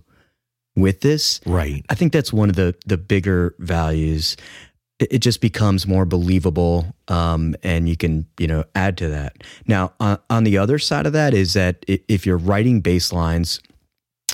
with 0.78 1.02
this. 1.02 1.42
Right. 1.46 1.84
I 1.90 1.96
think 1.96 2.14
that's 2.14 2.32
one 2.32 2.50
of 2.50 2.56
the 2.56 2.76
the 2.86 2.98
bigger 2.98 3.56
values. 3.60 4.38
It, 5.00 5.14
it 5.14 5.20
just 5.20 5.42
becomes 5.42 5.86
more 5.86 6.06
believable, 6.06 6.96
um, 7.10 7.56
and 7.64 7.90
you 7.90 7.98
can 7.98 8.28
you 8.40 8.48
know 8.48 8.64
add 8.76 8.98
to 9.00 9.10
that. 9.10 9.44
Now, 9.66 9.94
on, 10.00 10.20
on 10.30 10.44
the 10.46 10.58
other 10.58 10.80
side 10.80 11.06
of 11.06 11.14
that 11.14 11.34
is 11.34 11.54
that 11.54 11.84
if 11.88 12.26
you're 12.26 12.38
writing 12.38 12.80
bass 12.80 13.12
lines, 13.12 13.60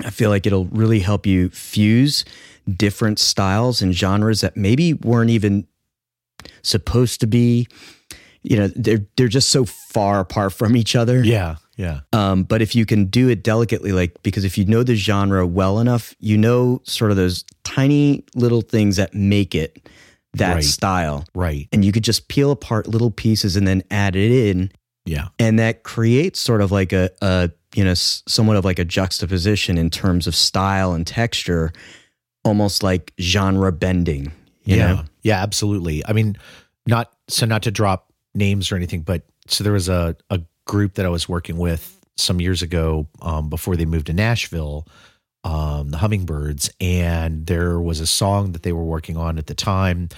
I 0.03 0.09
feel 0.09 0.29
like 0.29 0.45
it'll 0.45 0.65
really 0.65 0.99
help 0.99 1.25
you 1.25 1.49
fuse 1.49 2.25
different 2.69 3.19
styles 3.19 3.81
and 3.81 3.93
genres 3.93 4.41
that 4.41 4.55
maybe 4.55 4.93
weren't 4.93 5.29
even 5.29 5.65
supposed 6.61 7.19
to 7.21 7.27
be. 7.27 7.67
You 8.41 8.57
know, 8.57 8.67
they're 8.67 9.05
they're 9.15 9.29
just 9.29 9.49
so 9.49 9.63
far 9.63 10.19
apart 10.19 10.51
from 10.51 10.75
each 10.75 10.93
other. 10.97 11.23
Yeah, 11.23 11.55
yeah, 11.75 12.01
Um, 12.13 12.43
but 12.43 12.61
if 12.61 12.75
you 12.75 12.85
can 12.85 13.05
do 13.05 13.29
it 13.29 13.43
delicately, 13.43 13.91
like 13.91 14.21
because 14.23 14.43
if 14.45 14.57
you 14.57 14.65
know 14.65 14.83
the 14.83 14.95
genre 14.95 15.45
well 15.47 15.79
enough, 15.79 16.13
you 16.19 16.37
know 16.37 16.81
sort 16.83 17.11
of 17.11 17.17
those 17.17 17.43
tiny 17.63 18.23
little 18.35 18.61
things 18.61 18.97
that 18.97 19.13
make 19.13 19.55
it 19.55 19.87
that 20.35 20.55
Right. 20.55 20.63
style, 20.63 21.25
right. 21.35 21.67
and 21.71 21.83
you 21.85 21.91
could 21.91 22.03
just 22.03 22.27
peel 22.27 22.51
apart 22.51 22.87
little 22.87 23.11
pieces 23.11 23.55
and 23.55 23.67
then 23.67 23.83
add 23.91 24.15
it 24.15 24.31
in, 24.31 24.71
Yeah, 25.05 25.27
and 25.39 25.59
that 25.59 25.83
creates 25.83 26.39
sort 26.39 26.61
of 26.61 26.71
like 26.71 26.91
a, 26.93 27.09
a 27.21 27.51
you 27.75 27.83
know 27.83 27.93
somewhat 27.95 28.55
of 28.57 28.65
like 28.65 28.79
a 28.79 28.85
juxtaposition 28.85 29.77
in 29.77 29.89
terms 29.89 30.25
of 30.27 30.35
style 30.35 30.93
and 30.93 31.05
texture, 31.07 31.71
almost 32.43 32.83
like 32.83 33.13
genre 33.19 33.71
bending. 33.71 34.31
You 34.63 34.77
yeah, 34.77 34.87
know? 34.93 35.03
yeah. 35.23 35.43
Absolutely. 35.43 36.03
I 36.05 36.13
mean, 36.13 36.37
not 36.87 37.11
so 37.27 37.45
not 37.45 37.63
to 37.63 37.71
drop 37.71 38.11
names 38.33 38.71
or 38.71 38.75
anything, 38.75 39.01
but 39.01 39.23
so 39.47 39.63
there 39.63 39.73
was 39.73 39.89
a 39.89 40.15
a 40.29 40.39
group 40.65 40.93
that 40.95 41.05
I 41.05 41.09
was 41.09 41.27
working 41.29 41.57
with 41.57 41.99
some 42.15 42.39
years 42.39 42.61
ago 42.61 43.07
um, 43.21 43.49
before 43.49 43.75
they 43.75 43.85
moved 43.85 44.07
to 44.07 44.13
Nashville, 44.13 44.87
um, 45.43 45.89
the 45.89 45.97
Hummingbirds, 45.97 46.69
and 46.79 47.45
there 47.47 47.79
was 47.79 47.99
a 47.99 48.07
song 48.07 48.51
that 48.53 48.63
they 48.63 48.71
were 48.73 48.83
working 48.83 49.17
on 49.17 49.37
at 49.37 49.47
the 49.47 49.55
time. 49.55 50.09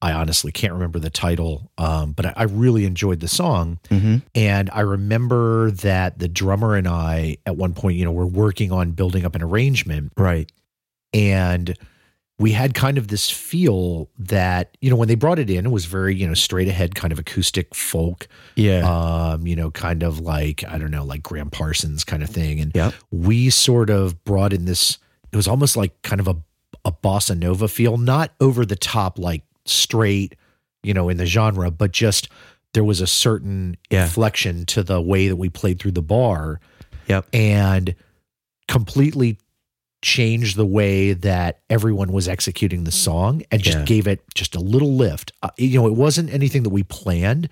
I 0.00 0.12
honestly 0.12 0.52
can't 0.52 0.74
remember 0.74 1.00
the 1.00 1.10
title, 1.10 1.72
um, 1.78 2.12
but 2.12 2.26
I, 2.26 2.32
I 2.36 2.42
really 2.44 2.84
enjoyed 2.84 3.18
the 3.18 3.26
song. 3.26 3.80
Mhm. 3.90 4.22
And 4.36 4.70
I 4.72 4.80
remember 4.80 5.72
that 5.72 6.20
the 6.20 6.28
drummer 6.28 6.76
and 6.76 6.86
I, 6.86 7.38
at 7.46 7.56
one 7.56 7.74
point, 7.74 7.96
you 7.96 8.04
know, 8.04 8.12
were 8.12 8.26
working 8.26 8.70
on 8.70 8.92
building 8.92 9.24
up 9.24 9.34
an 9.34 9.42
arrangement 9.42 10.12
Right. 10.16 10.52
and 11.12 11.76
we 12.40 12.52
had 12.52 12.72
kind 12.72 12.98
of 12.98 13.08
this 13.08 13.28
feel 13.28 14.08
that 14.18 14.76
you 14.80 14.88
know 14.90 14.96
when 14.96 15.08
they 15.08 15.14
brought 15.16 15.38
it 15.38 15.50
in 15.50 15.66
it 15.66 15.70
was 15.70 15.86
very 15.86 16.14
you 16.14 16.26
know 16.26 16.34
straight 16.34 16.68
ahead 16.68 16.94
kind 16.94 17.12
of 17.12 17.18
acoustic 17.18 17.74
folk 17.74 18.28
Yeah. 18.56 18.82
um 19.32 19.46
you 19.46 19.56
know 19.56 19.70
kind 19.70 20.02
of 20.02 20.20
like 20.20 20.62
i 20.68 20.78
don't 20.78 20.90
know 20.90 21.04
like 21.04 21.22
gram 21.22 21.50
parsons 21.50 22.04
kind 22.04 22.22
of 22.22 22.30
thing 22.30 22.60
and 22.60 22.72
Yep. 22.74 22.94
we 23.10 23.50
sort 23.50 23.90
of 23.90 24.22
brought 24.24 24.52
in 24.52 24.64
this 24.66 24.98
it 25.32 25.36
was 25.36 25.48
almost 25.48 25.76
like 25.76 26.00
kind 26.02 26.20
of 26.20 26.28
a 26.28 26.36
a 26.84 26.92
bossa 26.92 27.36
nova 27.36 27.66
feel 27.68 27.96
not 27.98 28.32
over 28.40 28.64
the 28.64 28.76
top 28.76 29.18
like 29.18 29.42
straight 29.66 30.34
you 30.82 30.94
know 30.94 31.08
in 31.08 31.16
the 31.16 31.26
genre 31.26 31.70
but 31.70 31.90
just 31.92 32.28
there 32.74 32.84
was 32.84 33.00
a 33.00 33.06
certain 33.06 33.76
Yeah. 33.90 34.04
inflection 34.04 34.64
to 34.66 34.82
the 34.82 35.00
way 35.00 35.26
that 35.28 35.36
we 35.36 35.48
played 35.48 35.80
through 35.80 35.92
the 35.92 36.02
bar 36.02 36.60
Yep. 37.08 37.26
and 37.32 37.94
completely 38.68 39.38
changed 40.02 40.56
the 40.56 40.66
way 40.66 41.12
that 41.12 41.60
everyone 41.68 42.12
was 42.12 42.28
executing 42.28 42.84
the 42.84 42.92
song 42.92 43.42
and 43.50 43.62
just 43.62 43.78
Yeah. 43.78 43.84
gave 43.84 44.06
it 44.06 44.22
just 44.34 44.54
a 44.54 44.60
little 44.60 44.94
lift. 44.94 45.32
Uh, 45.42 45.50
you 45.58 45.78
know, 45.80 45.86
it 45.88 45.94
wasn't 45.94 46.30
anything 46.32 46.62
that 46.62 46.70
we 46.70 46.84
planned, 46.84 47.48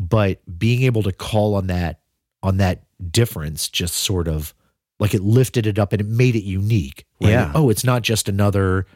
but 0.00 0.40
being 0.58 0.82
able 0.82 1.02
to 1.02 1.12
call 1.12 1.54
on 1.54 1.66
that 1.68 2.00
on 2.42 2.56
that 2.58 2.84
difference 3.10 3.68
just 3.68 3.94
sort 3.94 4.28
of 4.28 4.54
like 4.98 5.14
it 5.14 5.22
lifted 5.22 5.66
it 5.66 5.78
up 5.78 5.92
and 5.92 6.00
it 6.00 6.06
made 6.06 6.36
it 6.36 6.42
unique. 6.44 7.04
right? 7.20 7.30
Yeah. 7.30 7.52
Oh, 7.54 7.68
it's 7.70 7.84
not 7.84 8.02
just 8.02 8.28
another, 8.28 8.86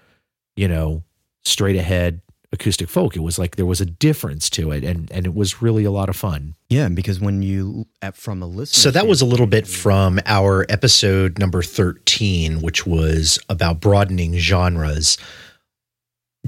you 0.57 0.69
know, 0.69 1.03
straight 1.45 1.77
ahead 1.77 2.21
acoustic 2.55 2.89
folk. 2.89 3.15
It 3.15 3.21
was 3.21 3.39
like 3.39 3.57
there 3.57 3.67
was 3.67 3.83
a 3.83 3.87
difference 3.87 4.49
to 4.51 4.71
it, 4.71 4.83
and 4.83 5.11
and 5.13 5.27
it 5.27 5.35
was 5.35 5.61
really 5.61 5.85
a 5.85 5.91
lot 5.91 6.09
of 6.09 6.17
fun. 6.17 6.55
Yeah, 6.71 6.89
because 6.89 7.21
when 7.21 7.43
you 7.43 7.87
at 8.01 8.17
from 8.17 8.43
a 8.43 8.47
listener, 8.47 8.81
So 8.81 8.91
that 8.91 9.07
was 9.07 9.21
a 9.21 9.27
little 9.27 9.47
bit 9.47 9.67
from 9.67 10.19
our 10.25 10.65
episode 10.71 11.39
number 11.39 11.63
thirteen, 11.63 12.63
which 12.63 12.87
was 12.87 13.39
about 13.51 13.81
broadening 13.81 14.39
genres. 14.39 15.19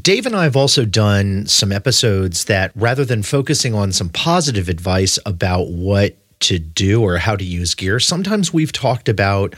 Dave 0.01 0.27
and 0.27 0.37
I 0.37 0.45
have 0.45 0.57
also 0.57 0.85
done 0.85 1.47
some 1.47 1.73
episodes 1.73 2.45
that 2.47 2.71
rather 2.75 3.05
than 3.05 3.23
focusing 3.23 3.75
on 3.75 3.93
some 3.93 4.11
positive 4.11 4.69
advice 4.69 5.19
about 5.25 5.69
what 5.69 6.17
to 6.41 6.59
do 6.59 7.03
or 7.03 7.17
how 7.17 7.35
to 7.35 7.45
use 7.45 7.75
gear, 7.75 7.99
sometimes 7.99 8.53
we've 8.53 8.73
talked 8.73 9.09
about 9.09 9.55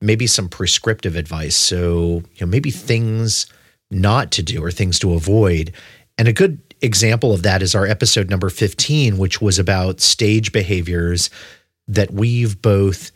maybe 0.00 0.26
some 0.26 0.48
prescriptive 0.48 1.16
advice. 1.16 1.56
So, 1.56 2.22
you 2.34 2.40
know, 2.42 2.46
maybe 2.46 2.70
things 2.70 3.46
not 3.92 4.30
to 4.32 4.42
do 4.42 4.62
or 4.62 4.70
things 4.70 4.98
to 5.00 5.12
avoid. 5.12 5.72
And 6.18 6.28
a 6.28 6.32
good 6.32 6.60
example 6.80 7.32
of 7.32 7.42
that 7.42 7.62
is 7.62 7.74
our 7.74 7.86
episode 7.86 8.28
number 8.28 8.50
15, 8.50 9.18
which 9.18 9.40
was 9.40 9.58
about 9.58 10.00
stage 10.00 10.52
behaviors 10.52 11.30
that 11.88 12.10
we've 12.10 12.60
both 12.60 13.12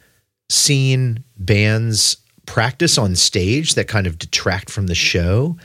seen 0.49 1.25
bands 1.37 2.17
practice 2.47 2.97
on 2.97 3.17
stage 3.17 3.75
that 3.75 3.89
kind 3.89 4.07
of 4.07 4.19
detract 4.19 4.71
from 4.71 4.87
the 4.87 4.95
show. 4.95 5.57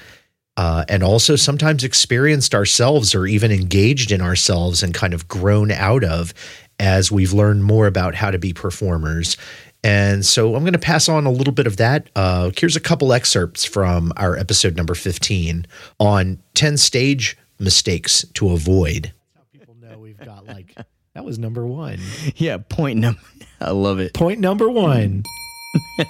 Uh, 0.58 0.84
and 0.90 1.02
also 1.02 1.38
sometimes 1.38 1.84
experienced 1.84 2.54
ourselves 2.54 3.16
or 3.16 3.26
even 3.26 3.52
engaged 3.52 4.12
in 4.12 4.22
ourselves 4.22 4.84
and 4.84 4.94
kind 4.94 5.14
of 5.14 5.28
grown 5.28 5.72
out 5.72 6.04
of 6.04 6.34
as 6.78 7.12
we've 7.12 7.32
learned 7.32 7.64
more 7.64 7.88
about 7.88 8.16
how 8.16 8.30
to 8.30 8.38
be 8.38 8.52
performers. 8.52 9.38
And 9.84 10.26
so 10.26 10.56
I'm 10.56 10.64
going 10.64 10.74
to 10.74 10.80
pass 10.80 11.10
on 11.10 11.26
a 11.26 11.32
little 11.32 11.54
bit 11.54 11.66
of 11.68 11.78
that. 11.78 12.10
Uh, 12.16 12.52
here's 12.56 12.76
a 12.76 12.80
couple 12.80 13.14
excerpts 13.14 13.66
from 13.66 14.14
our 14.16 14.38
episode 14.38 14.76
number 14.76 14.94
15 14.94 15.66
on 16.00 16.42
10 16.54 16.78
stage 16.78 17.38
mistakes 17.60 18.26
to 18.36 18.52
avoid. 18.52 19.12
People 19.52 19.76
know 19.76 19.98
we've 19.98 20.20
got 20.20 20.46
like, 20.46 20.76
that 21.14 21.26
was 21.26 21.40
number 21.40 21.66
one. 21.66 22.00
yeah 22.36 22.58
point 22.58 23.00
number. 23.00 23.22
I 23.62 23.72
love 23.72 24.00
it. 24.00 24.14
Point 24.14 24.40
number 24.40 24.70
one. 24.70 25.24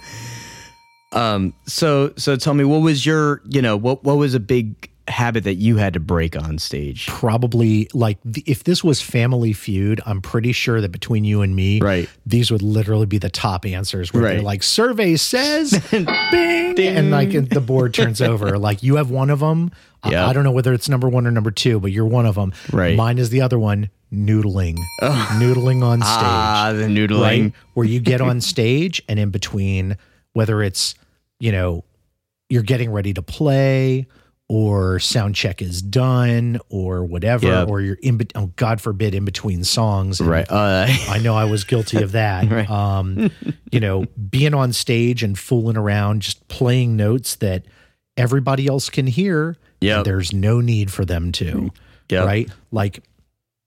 Um, 1.13 1.55
so 1.67 2.13
so 2.17 2.37
tell 2.37 2.53
me, 2.53 2.65
what 2.65 2.83
was 2.83 3.07
your 3.07 3.41
you 3.49 3.63
know 3.63 3.77
what 3.77 4.05
what 4.05 4.19
was 4.19 4.35
a 4.35 4.41
big 4.41 4.91
habit 5.09 5.45
that 5.45 5.55
you 5.55 5.77
had 5.77 5.95
to 5.95 6.01
break 6.01 6.37
on 6.37 6.59
stage? 6.59 7.07
Probably 7.07 7.89
like 7.95 8.19
if 8.47 8.65
this 8.65 8.83
was 8.85 9.01
Family 9.01 9.53
Feud, 9.53 10.01
I'm 10.07 10.21
pretty 10.21 10.53
sure 10.53 10.81
that 10.81 10.91
between 10.93 11.25
you 11.25 11.43
and 11.43 11.55
me, 11.55 11.81
Right. 11.81 12.09
these 12.25 12.51
would 12.51 12.63
literally 12.63 13.07
be 13.07 13.19
the 13.19 13.31
top 13.31 13.65
answers. 13.67 14.13
Where 14.13 14.23
they're 14.23 14.35
Right. 14.37 14.43
like, 14.45 14.63
"Survey 14.63 15.17
says, 15.17 15.71
bing, 15.91 16.79
and 16.79 17.11
like 17.11 17.31
the 17.51 17.61
board 17.61 17.95
turns 17.95 18.21
over. 18.31 18.59
Like 18.59 18.83
you 18.83 18.97
have 18.97 19.11
one 19.11 19.31
of 19.31 19.41
them. 19.41 19.71
I- 20.03 20.11
Yeah. 20.13 20.27
I, 20.27 20.33
don't 20.33 20.45
know 20.45 20.53
whether 20.53 20.73
it's 20.73 20.89
number 20.89 21.09
one 21.09 21.27
or 21.27 21.31
number 21.31 21.51
two, 21.51 21.81
but 21.81 21.91
you're 21.93 22.05
one 22.07 22.27
of 22.27 22.35
them. 22.37 22.53
Right. 22.73 22.97
Mine 22.97 23.19
is 23.19 23.31
the 23.31 23.41
other 23.41 23.59
one. 23.59 23.91
Noodling, 24.13 24.79
noodling 25.03 25.83
on 25.83 25.99
stage. 26.01 26.07
Ah, 26.13 26.73
the 26.73 26.85
noodling. 26.85 27.21
right? 27.21 27.53
Where 27.75 27.85
you 27.87 27.99
get 27.99 28.21
on 28.21 28.41
stage 28.53 29.03
and 29.09 29.19
in 29.19 29.31
between, 29.31 29.97
whether 30.33 30.63
it's, 30.63 30.95
you 31.41 31.51
know, 31.51 31.83
you're 32.49 32.63
getting 32.63 32.93
ready 32.93 33.13
to 33.15 33.23
play 33.23 34.07
or 34.49 35.01
sound 35.01 35.35
check 35.35 35.61
is 35.61 35.83
done 35.83 36.59
or 36.69 37.05
whatever, 37.05 37.47
Yep. 37.47 37.69
or 37.69 37.81
you're 37.81 37.99
in, 38.01 38.21
oh, 38.37 38.53
God 38.57 38.81
forbid, 38.81 39.15
in 39.15 39.25
between 39.25 39.65
songs. 39.65 40.21
And 40.21 40.29
Right. 40.29 40.47
Uh, 40.49 40.87
I 41.09 41.19
know 41.19 41.35
I 41.35 41.45
was 41.45 41.65
guilty 41.65 42.03
of 42.03 42.13
that. 42.13 42.47
Right. 42.51 42.71
Um, 42.71 43.31
you 43.73 43.81
know, 43.81 44.07
being 44.31 44.55
on 44.55 44.73
stage 44.73 45.23
and 45.23 45.37
fooling 45.39 45.77
around, 45.77 46.23
just 46.23 46.47
playing 46.49 46.97
notes 46.97 47.37
that 47.37 47.65
everybody 48.17 48.67
else 48.69 48.89
can 48.89 49.07
hear. 49.07 49.57
yeah 49.81 50.03
There's 50.03 50.33
no 50.33 50.61
need 50.61 50.93
for 50.93 51.05
them 51.05 51.33
to. 51.33 51.71
Yep. 52.11 52.25
Right. 52.27 52.51
Like 52.71 53.03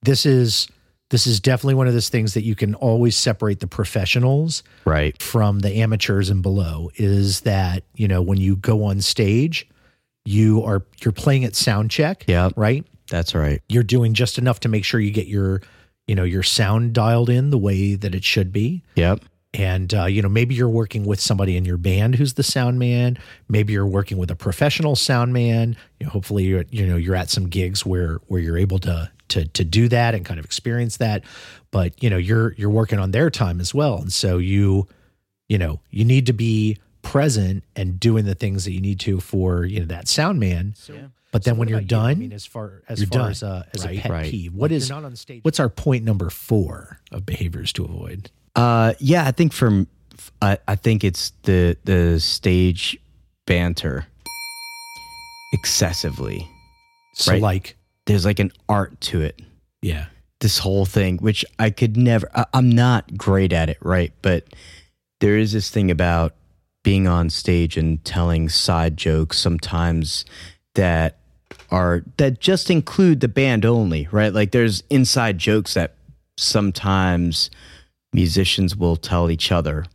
this 0.02 0.26
is 0.26 0.68
this 1.10 1.26
is 1.28 1.40
definitely 1.40 1.74
one 1.74 1.88
of 1.88 1.94
those 1.94 2.10
things 2.10 2.36
that 2.36 2.44
you 2.44 2.56
can 2.56 2.76
always 2.76 3.18
separate 3.18 3.60
the 3.60 3.68
professionals 3.68 4.64
right. 4.86 5.20
from 5.22 5.60
the 5.60 5.78
amateurs 5.78 6.30
and 6.30 6.44
below 6.44 6.92
is 6.96 7.42
that, 7.42 7.84
you 7.96 8.08
know, 8.08 8.22
when 8.22 8.38
you 8.40 8.56
go 8.56 8.84
on 8.84 9.02
stage, 9.02 9.68
you 10.26 10.64
are 10.64 10.84
you're 11.04 11.12
playing 11.12 11.46
at 11.46 11.56
sound 11.56 11.92
check. 11.92 12.26
Yeah. 12.28 12.50
Right. 12.56 12.86
That's 13.10 13.34
right. 13.34 13.62
You're 13.70 13.84
doing 13.84 14.14
just 14.14 14.38
enough 14.38 14.60
to 14.62 14.70
make 14.70 14.86
sure 14.86 15.00
you 15.00 15.12
get 15.12 15.28
your, 15.28 15.62
you 16.08 16.16
know, 16.16 16.24
your 16.24 16.44
sound 16.44 16.94
dialed 16.94 17.30
in 17.30 17.50
the 17.50 17.58
way 17.58 17.96
that 17.96 18.14
it 18.14 18.24
should 18.24 18.52
be. 18.52 18.84
Yep. 18.96 19.22
And 19.54 19.92
uh, 19.96 20.06
you 20.06 20.22
know, 20.22 20.30
maybe 20.30 20.54
you're 20.54 20.70
working 20.70 21.06
with 21.06 21.20
somebody 21.20 21.58
in 21.58 21.66
your 21.66 21.78
band 21.78 22.16
who's 22.16 22.36
the 22.36 22.44
sound 22.44 22.78
man. 22.78 23.18
Maybe 23.48 23.74
you're 23.74 23.88
working 23.88 24.18
with 24.18 24.30
a 24.30 24.36
professional 24.36 24.96
sound 24.96 25.34
man. 25.34 25.76
You 26.00 26.06
know, 26.06 26.12
hopefully, 26.12 26.44
you're 26.44 26.66
you 26.70 26.86
know 26.86 26.98
you're 26.98 27.16
at 27.16 27.32
some 27.32 27.48
gigs 27.48 27.84
where 27.84 28.20
where 28.28 28.40
you're 28.40 28.60
able 28.60 28.78
to 28.80 29.10
to 29.30 29.46
to 29.48 29.64
do 29.64 29.88
that 29.88 30.14
and 30.14 30.24
kind 30.24 30.40
of 30.40 30.46
experience 30.46 30.98
that. 30.98 31.24
But 31.72 32.02
you 32.04 32.12
know, 32.12 32.18
you're 32.18 32.54
you're 32.54 32.70
working 32.70 33.00
on 33.00 33.10
their 33.10 33.32
time 33.32 33.60
as 33.60 33.74
well, 33.74 33.98
and 33.98 34.14
so 34.14 34.38
you 34.38 34.88
you 35.48 35.58
know 35.58 35.80
you 35.90 36.06
need 36.06 36.28
to 36.28 36.34
be 36.34 36.78
present 37.02 37.64
and 37.76 38.00
doing 38.00 38.26
the 38.26 38.36
things 38.36 38.66
that 38.66 38.72
you 38.74 38.82
need 38.82 39.00
to 39.02 39.20
for 39.20 39.66
you 39.66 39.80
know 39.80 39.86
that 39.86 40.08
sound 40.08 40.40
man. 40.40 40.76
But 41.32 41.44
then 41.44 41.58
when 41.58 41.68
you're 41.68 41.82
done, 41.82 42.10
I 42.10 42.16
mean, 42.16 42.34
as 42.34 42.48
far 42.48 42.82
as 42.90 43.00
You're 43.00 43.08
far 43.08 43.20
done. 43.22 43.30
as 43.32 43.44
a 43.44 43.68
as 43.74 43.86
Right. 43.86 44.00
a 44.00 44.02
pet 44.02 44.12
Right. 44.12 44.32
peeve, 44.32 44.54
what 44.56 44.72
is 44.72 44.90
not 44.90 45.04
on 45.06 45.16
stage? 45.16 45.44
What's 45.44 45.60
our 45.60 45.70
point 45.70 46.04
number 46.04 46.30
four 46.32 47.00
of 47.12 47.26
behaviors 47.26 47.72
to 47.74 47.86
avoid? 47.86 48.32
Uh, 48.56 48.94
yeah, 49.00 49.26
I 49.28 49.32
think 49.32 49.54
from 49.54 49.88
I, 50.42 50.58
I 50.68 50.76
think 50.76 51.04
it's 51.04 51.32
the 51.44 51.78
the 51.86 52.20
stage 52.20 52.98
banter 53.46 54.08
excessively. 55.54 56.48
So 57.14 57.32
Right. 57.34 57.42
like, 57.42 57.76
There's 58.06 58.26
like 58.26 58.40
an 58.40 58.52
art 58.68 59.00
to 59.02 59.22
it. 59.22 59.40
yeah, 59.82 60.08
This 60.40 60.58
whole 60.58 60.86
thing, 60.86 61.18
which 61.18 61.46
I 61.60 61.70
could 61.70 61.96
never. 61.98 62.28
I, 62.34 62.46
I'm 62.54 62.70
not 62.72 63.18
great 63.18 63.54
at 63.54 63.70
it, 63.70 63.78
right? 63.82 64.14
But 64.22 64.46
there 65.20 65.38
is 65.38 65.52
this 65.52 65.70
thing 65.70 65.92
about 65.92 66.34
being 66.90 67.08
on 67.08 67.30
stage 67.30 67.78
and 67.78 68.04
telling 68.04 68.50
side 68.50 68.98
jokes 68.98 69.38
sometimes 69.38 70.26
that 70.74 71.20
are 71.70 72.04
that 72.18 72.40
just 72.40 72.72
include 72.72 73.20
the 73.20 73.28
band 73.28 73.64
only, 73.64 74.08
right? 74.12 74.34
Like 74.34 74.50
there's 74.50 74.82
inside 74.90 75.38
jokes 75.38 75.76
that 75.76 75.94
sometimes 76.36 77.52
musicians 78.12 78.76
will 78.76 78.96
tell 78.96 79.30
each 79.30 79.52
other. 79.52 79.86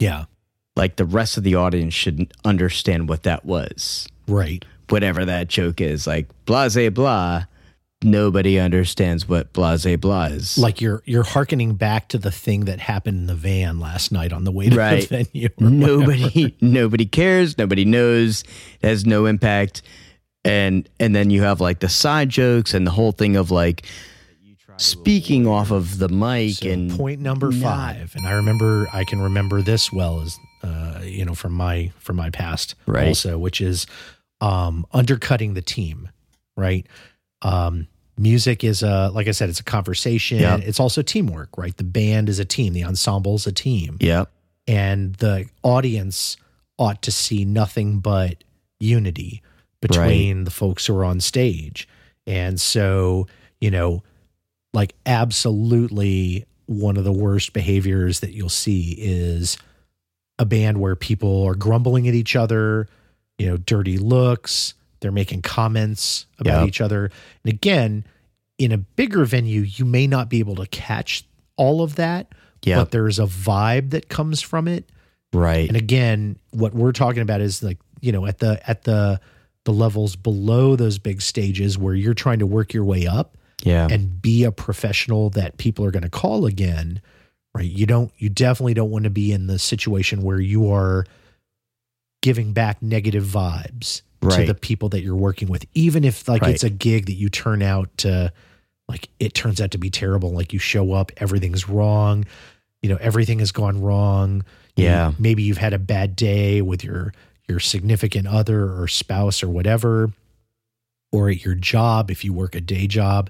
yeah, 0.00 0.24
Like 0.74 0.96
the 0.96 1.04
rest 1.04 1.36
of 1.36 1.44
the 1.44 1.54
audience 1.54 1.94
should 1.94 2.32
understand 2.44 3.08
what 3.08 3.22
that 3.22 3.44
was. 3.44 4.08
right. 4.26 4.64
Whatever 4.88 5.24
that 5.24 5.46
joke 5.46 5.80
is, 5.80 6.08
like 6.08 6.26
blase 6.44 6.90
blah, 6.90 7.44
nobody 8.04 8.58
understands 8.58 9.28
what 9.28 9.52
blase 9.52 9.86
blah 9.96 10.24
is. 10.26 10.58
Like 10.58 10.80
you're 10.80 11.02
you're 11.06 11.22
hearkening 11.22 11.74
back 11.74 12.08
to 12.08 12.18
the 12.18 12.30
thing 12.30 12.64
that 12.66 12.80
happened 12.80 13.18
in 13.18 13.26
the 13.26 13.34
van 13.34 13.78
last 13.80 14.12
night 14.12 14.32
on 14.32 14.44
the 14.44 14.52
way 14.52 14.68
to 14.70 14.76
Right. 14.76 15.08
the 15.08 15.24
venue. 15.24 15.48
nobody 15.58 16.56
nobody 16.60 17.06
cares 17.06 17.56
nobody 17.58 17.84
knows 17.84 18.42
it 18.80 18.86
has 18.86 19.04
no 19.06 19.26
impact 19.26 19.82
and 20.44 20.88
and 20.98 21.14
then 21.14 21.30
you 21.30 21.42
have 21.42 21.60
like 21.60 21.80
the 21.80 21.88
side 21.88 22.28
jokes 22.28 22.74
and 22.74 22.86
the 22.86 22.90
whole 22.90 23.12
thing 23.12 23.36
of 23.36 23.50
like 23.50 23.84
speaking 24.78 25.46
off 25.46 25.70
of 25.70 25.98
the 25.98 26.08
mic 26.08 26.54
So 26.56 26.70
and 26.70 26.90
point 26.90 27.20
number 27.20 27.50
not- 27.50 27.62
five, 27.62 28.14
and 28.16 28.26
I 28.26 28.32
remember 28.32 28.88
I 28.92 29.04
can 29.04 29.20
remember 29.20 29.62
this 29.62 29.92
well 29.92 30.20
as 30.22 30.38
uh, 30.62 31.00
you 31.04 31.24
know 31.24 31.34
from 31.34 31.52
my 31.52 31.92
from 31.98 32.16
my 32.16 32.30
past 32.30 32.74
Right. 32.86 33.08
also, 33.08 33.38
which 33.38 33.60
is 33.60 33.86
um, 34.40 34.86
undercutting 34.92 35.54
the 35.54 35.62
team, 35.62 36.08
right? 36.56 36.86
Um, 37.42 37.86
music 38.16 38.64
is 38.64 38.82
a 38.82 39.10
like 39.14 39.28
I 39.28 39.32
said, 39.32 39.48
it's 39.48 39.60
a 39.60 39.64
conversation. 39.64 40.38
Yeah. 40.38 40.56
It's 40.56 40.80
also 40.80 41.02
teamwork, 41.02 41.56
right? 41.56 41.76
The 41.76 41.84
band 41.84 42.28
is 42.28 42.38
a 42.38 42.44
team, 42.44 42.72
the 42.72 42.84
ensemble 42.84 43.34
is 43.36 43.46
a 43.46 43.52
team, 43.52 43.96
yeah 44.00 44.24
and 44.66 45.14
the 45.16 45.46
audience 45.62 46.36
ought 46.78 47.02
to 47.02 47.12
see 47.12 47.44
nothing 47.44 47.98
but 48.00 48.44
unity 48.80 49.42
between 49.80 50.44
the 50.44 50.50
folks 50.50 50.86
who 50.86 50.96
are 50.96 51.04
on 51.04 51.20
stage. 51.20 51.88
And 52.26 52.60
so, 52.60 53.26
you 53.60 53.70
know, 53.70 54.02
like 54.72 54.94
absolutely 55.06 56.46
one 56.66 56.96
of 56.96 57.04
the 57.04 57.12
worst 57.12 57.52
behaviors 57.52 58.20
that 58.20 58.32
you'll 58.32 58.48
see 58.48 58.94
is 58.96 59.58
a 60.38 60.44
band 60.44 60.78
where 60.80 60.96
people 60.96 61.44
are 61.44 61.54
grumbling 61.54 62.08
at 62.08 62.14
each 62.14 62.36
other, 62.36 62.88
you 63.38 63.46
know, 63.46 63.56
dirty 63.56 63.98
looks, 63.98 64.74
they're 65.02 65.12
making 65.12 65.42
comments 65.42 66.24
about 66.38 66.60
Yep. 66.60 66.68
each 66.68 66.80
other. 66.80 67.10
And 67.44 67.52
again, 67.52 68.04
in 68.58 68.72
a 68.72 68.78
bigger 68.78 69.24
venue, 69.26 69.60
you 69.60 69.84
may 69.84 70.06
not 70.06 70.30
be 70.30 70.38
able 70.38 70.54
to 70.56 70.66
catch 70.66 71.24
all 71.56 71.82
of 71.82 71.96
that, 71.96 72.32
yeah 72.64 72.76
but 72.76 72.90
there's 72.92 73.18
a 73.18 73.24
vibe 73.26 73.90
that 73.90 74.08
comes 74.08 74.40
from 74.40 74.66
it. 74.68 74.88
right 75.34 75.68
And 75.68 75.76
again, 75.76 76.36
what 76.52 76.72
we're 76.74 76.92
talking 76.92 77.20
about 77.22 77.40
is 77.42 77.62
like, 77.62 77.78
you 78.00 78.12
know, 78.12 78.24
at 78.26 78.38
the 78.38 78.60
at 78.68 78.84
the 78.84 79.20
the 79.64 79.72
levels 79.72 80.16
below 80.16 80.74
those 80.76 80.98
big 80.98 81.20
stages 81.22 81.76
where 81.78 81.94
you're 81.94 82.14
trying 82.14 82.38
to 82.40 82.46
work 82.46 82.72
your 82.74 82.84
way 82.84 83.06
up 83.06 83.36
yeah 83.62 83.86
and 83.88 84.20
be 84.20 84.42
a 84.42 84.50
professional 84.50 85.30
that 85.30 85.56
people 85.56 85.84
are 85.84 85.92
going 85.92 86.02
to 86.02 86.10
call 86.10 86.46
again, 86.46 87.00
right? 87.54 87.64
You 87.70 87.86
don't 87.86 88.10
you 88.18 88.28
definitely 88.28 88.74
don't 88.74 88.90
want 88.90 89.04
to 89.04 89.10
be 89.10 89.30
in 89.32 89.46
the 89.46 89.58
situation 89.58 90.22
where 90.22 90.40
you 90.40 90.70
are 90.72 91.04
giving 92.22 92.52
back 92.52 92.80
negative 92.82 93.24
vibes 93.24 94.02
to 94.30 94.44
the 94.46 94.54
people 94.54 94.88
that 94.90 95.02
you're 95.02 95.16
working 95.16 95.48
with, 95.48 95.66
even 95.74 96.04
if 96.04 96.28
like 96.28 96.42
Right. 96.42 96.54
it's 96.54 96.64
a 96.64 96.70
gig 96.70 97.06
that 97.06 97.14
you 97.14 97.28
turn 97.28 97.62
out 97.62 97.90
to 97.98 98.32
like 98.88 99.08
it 99.18 99.34
turns 99.34 99.60
out 99.60 99.70
to 99.72 99.78
be 99.78 99.90
terrible. 99.90 100.32
Like 100.32 100.52
you 100.52 100.58
show 100.58 100.92
up, 100.92 101.10
everything's 101.16 101.68
wrong, 101.68 102.24
you 102.82 102.88
know, 102.88 102.98
everything 103.00 103.38
has 103.40 103.52
gone 103.52 103.80
wrong. 103.80 104.44
You- 104.76 104.84
Yeah. 104.84 105.12
maybe 105.18 105.42
you've 105.42 105.58
had 105.58 105.72
a 105.72 105.78
bad 105.78 106.16
day 106.16 106.62
with 106.62 106.84
your 106.84 107.12
your 107.48 107.58
significant 107.60 108.26
other 108.28 108.72
or 108.80 108.86
spouse 108.88 109.42
or 109.42 109.48
whatever, 109.48 110.12
or 111.10 111.28
at 111.28 111.44
your 111.44 111.54
job 111.54 112.10
if 112.10 112.24
you 112.24 112.32
work 112.32 112.54
a 112.54 112.60
day 112.60 112.86
job. 112.86 113.28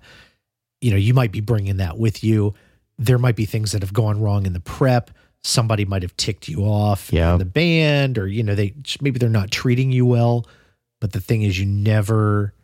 You 0.80 0.90
know, 0.90 0.96
you 0.96 1.14
might 1.14 1.32
be 1.32 1.40
bringing 1.40 1.78
that 1.78 1.98
with 1.98 2.22
you. 2.22 2.54
There 2.98 3.18
might 3.18 3.36
be 3.36 3.46
things 3.46 3.72
that 3.72 3.82
have 3.82 3.92
gone 3.92 4.20
wrong 4.20 4.46
in 4.46 4.52
the 4.52 4.60
prep. 4.60 5.10
Somebody 5.42 5.84
might 5.84 6.02
have 6.02 6.16
ticked 6.16 6.48
you 6.48 6.60
off 6.64 7.10
Yeah. 7.12 7.32
in 7.32 7.38
the 7.38 7.44
band, 7.44 8.18
or 8.18 8.26
you 8.28 8.42
know, 8.42 8.54
they 8.54 8.74
maybe 9.00 9.18
they're 9.18 9.28
not 9.28 9.50
treating 9.50 9.90
you 9.90 10.06
well. 10.06 10.46
But 11.02 11.10
the 11.10 11.20
thing 11.20 11.42
is, 11.42 11.58
you 11.58 11.66
never 11.66 12.54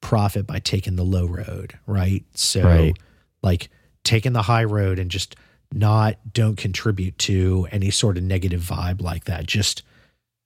profit 0.00 0.46
by 0.46 0.60
taking 0.60 0.94
the 0.94 1.02
low 1.04 1.26
road, 1.26 1.76
right? 1.84 2.24
So, 2.34 2.62
Right. 2.62 2.96
like 3.42 3.70
taking 4.04 4.32
the 4.34 4.42
high 4.42 4.62
road 4.62 5.00
and 5.00 5.10
just 5.10 5.34
not 5.72 6.16
don't 6.32 6.54
contribute 6.56 7.18
to 7.18 7.66
any 7.72 7.90
sort 7.90 8.16
of 8.16 8.22
negative 8.22 8.62
vibe 8.62 9.02
like 9.02 9.24
that. 9.24 9.46
Just 9.46 9.82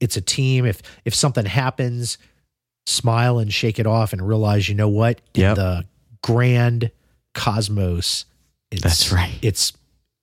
it's 0.00 0.16
a 0.16 0.22
team. 0.22 0.64
If 0.64 0.80
if 1.04 1.14
something 1.14 1.44
happens, 1.44 2.16
smile 2.86 3.38
and 3.38 3.52
shake 3.52 3.78
it 3.78 3.86
off 3.86 4.14
and 4.14 4.26
realize 4.26 4.70
you 4.70 4.74
know 4.74 4.88
what 4.88 5.20
in 5.34 5.42
the 5.54 5.84
grand 6.22 6.90
cosmos, 7.34 8.24
it's 8.70 8.82
That's 8.82 9.12
right. 9.12 9.38
It's 9.42 9.74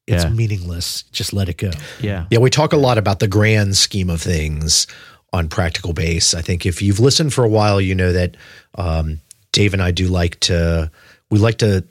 it's 0.07 0.23
Yeah. 0.23 0.31
meaningless. 0.31 1.03
Just 1.11 1.33
let 1.33 1.49
it 1.49 1.57
go. 1.57 1.69
Yeah. 2.01 2.25
Yeah, 2.31 2.39
we 2.39 2.49
talk 2.49 2.73
a 2.73 2.77
lot 2.77 2.97
about 2.97 3.19
the 3.19 3.27
grand 3.27 3.77
scheme 3.77 4.09
of 4.09 4.19
things 4.19 4.87
on 5.31 5.47
Practical 5.47 5.93
Bass. 5.93 6.33
I 6.33 6.41
think 6.41 6.65
if 6.65 6.81
you've 6.81 6.99
listened 6.99 7.33
for 7.33 7.43
a 7.43 7.49
while, 7.49 7.79
you 7.79 7.95
know 7.95 8.11
that 8.13 8.35
um, 8.75 9.19
Dave 9.51 9.73
and 9.73 9.81
I 9.81 9.91
do 9.91 10.07
like 10.07 10.39
to 10.41 10.91
we 11.29 11.39
like 11.39 11.59
to 11.59 11.83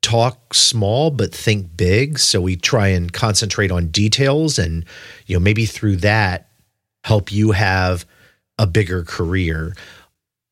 talk 0.00 0.54
small 0.54 1.10
but 1.10 1.34
think 1.34 1.76
big. 1.76 2.18
So 2.18 2.40
we 2.40 2.56
try 2.56 2.88
and 2.88 3.12
concentrate 3.12 3.70
on 3.70 3.88
details, 3.88 4.58
and 4.58 4.84
you 5.26 5.36
know 5.36 5.40
maybe 5.40 5.66
through 5.66 5.96
that 5.96 6.48
help 7.04 7.32
you 7.32 7.52
have 7.52 8.04
a 8.58 8.66
bigger 8.66 9.04
career. 9.04 9.74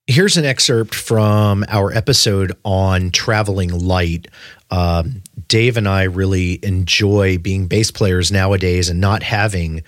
Here's 0.06 0.36
an 0.36 0.44
excerpt 0.44 0.94
from 0.94 1.64
our 1.68 1.92
episode 1.92 2.52
on 2.64 3.10
traveling 3.10 3.76
light. 3.76 4.28
Um, 4.70 5.22
Dave 5.48 5.76
and 5.76 5.88
I 5.88 6.04
really 6.04 6.64
enjoy 6.64 7.38
being 7.38 7.66
bass 7.66 7.90
players 7.90 8.30
nowadays 8.30 8.88
and 8.88 9.00
not 9.00 9.24
having 9.24 9.82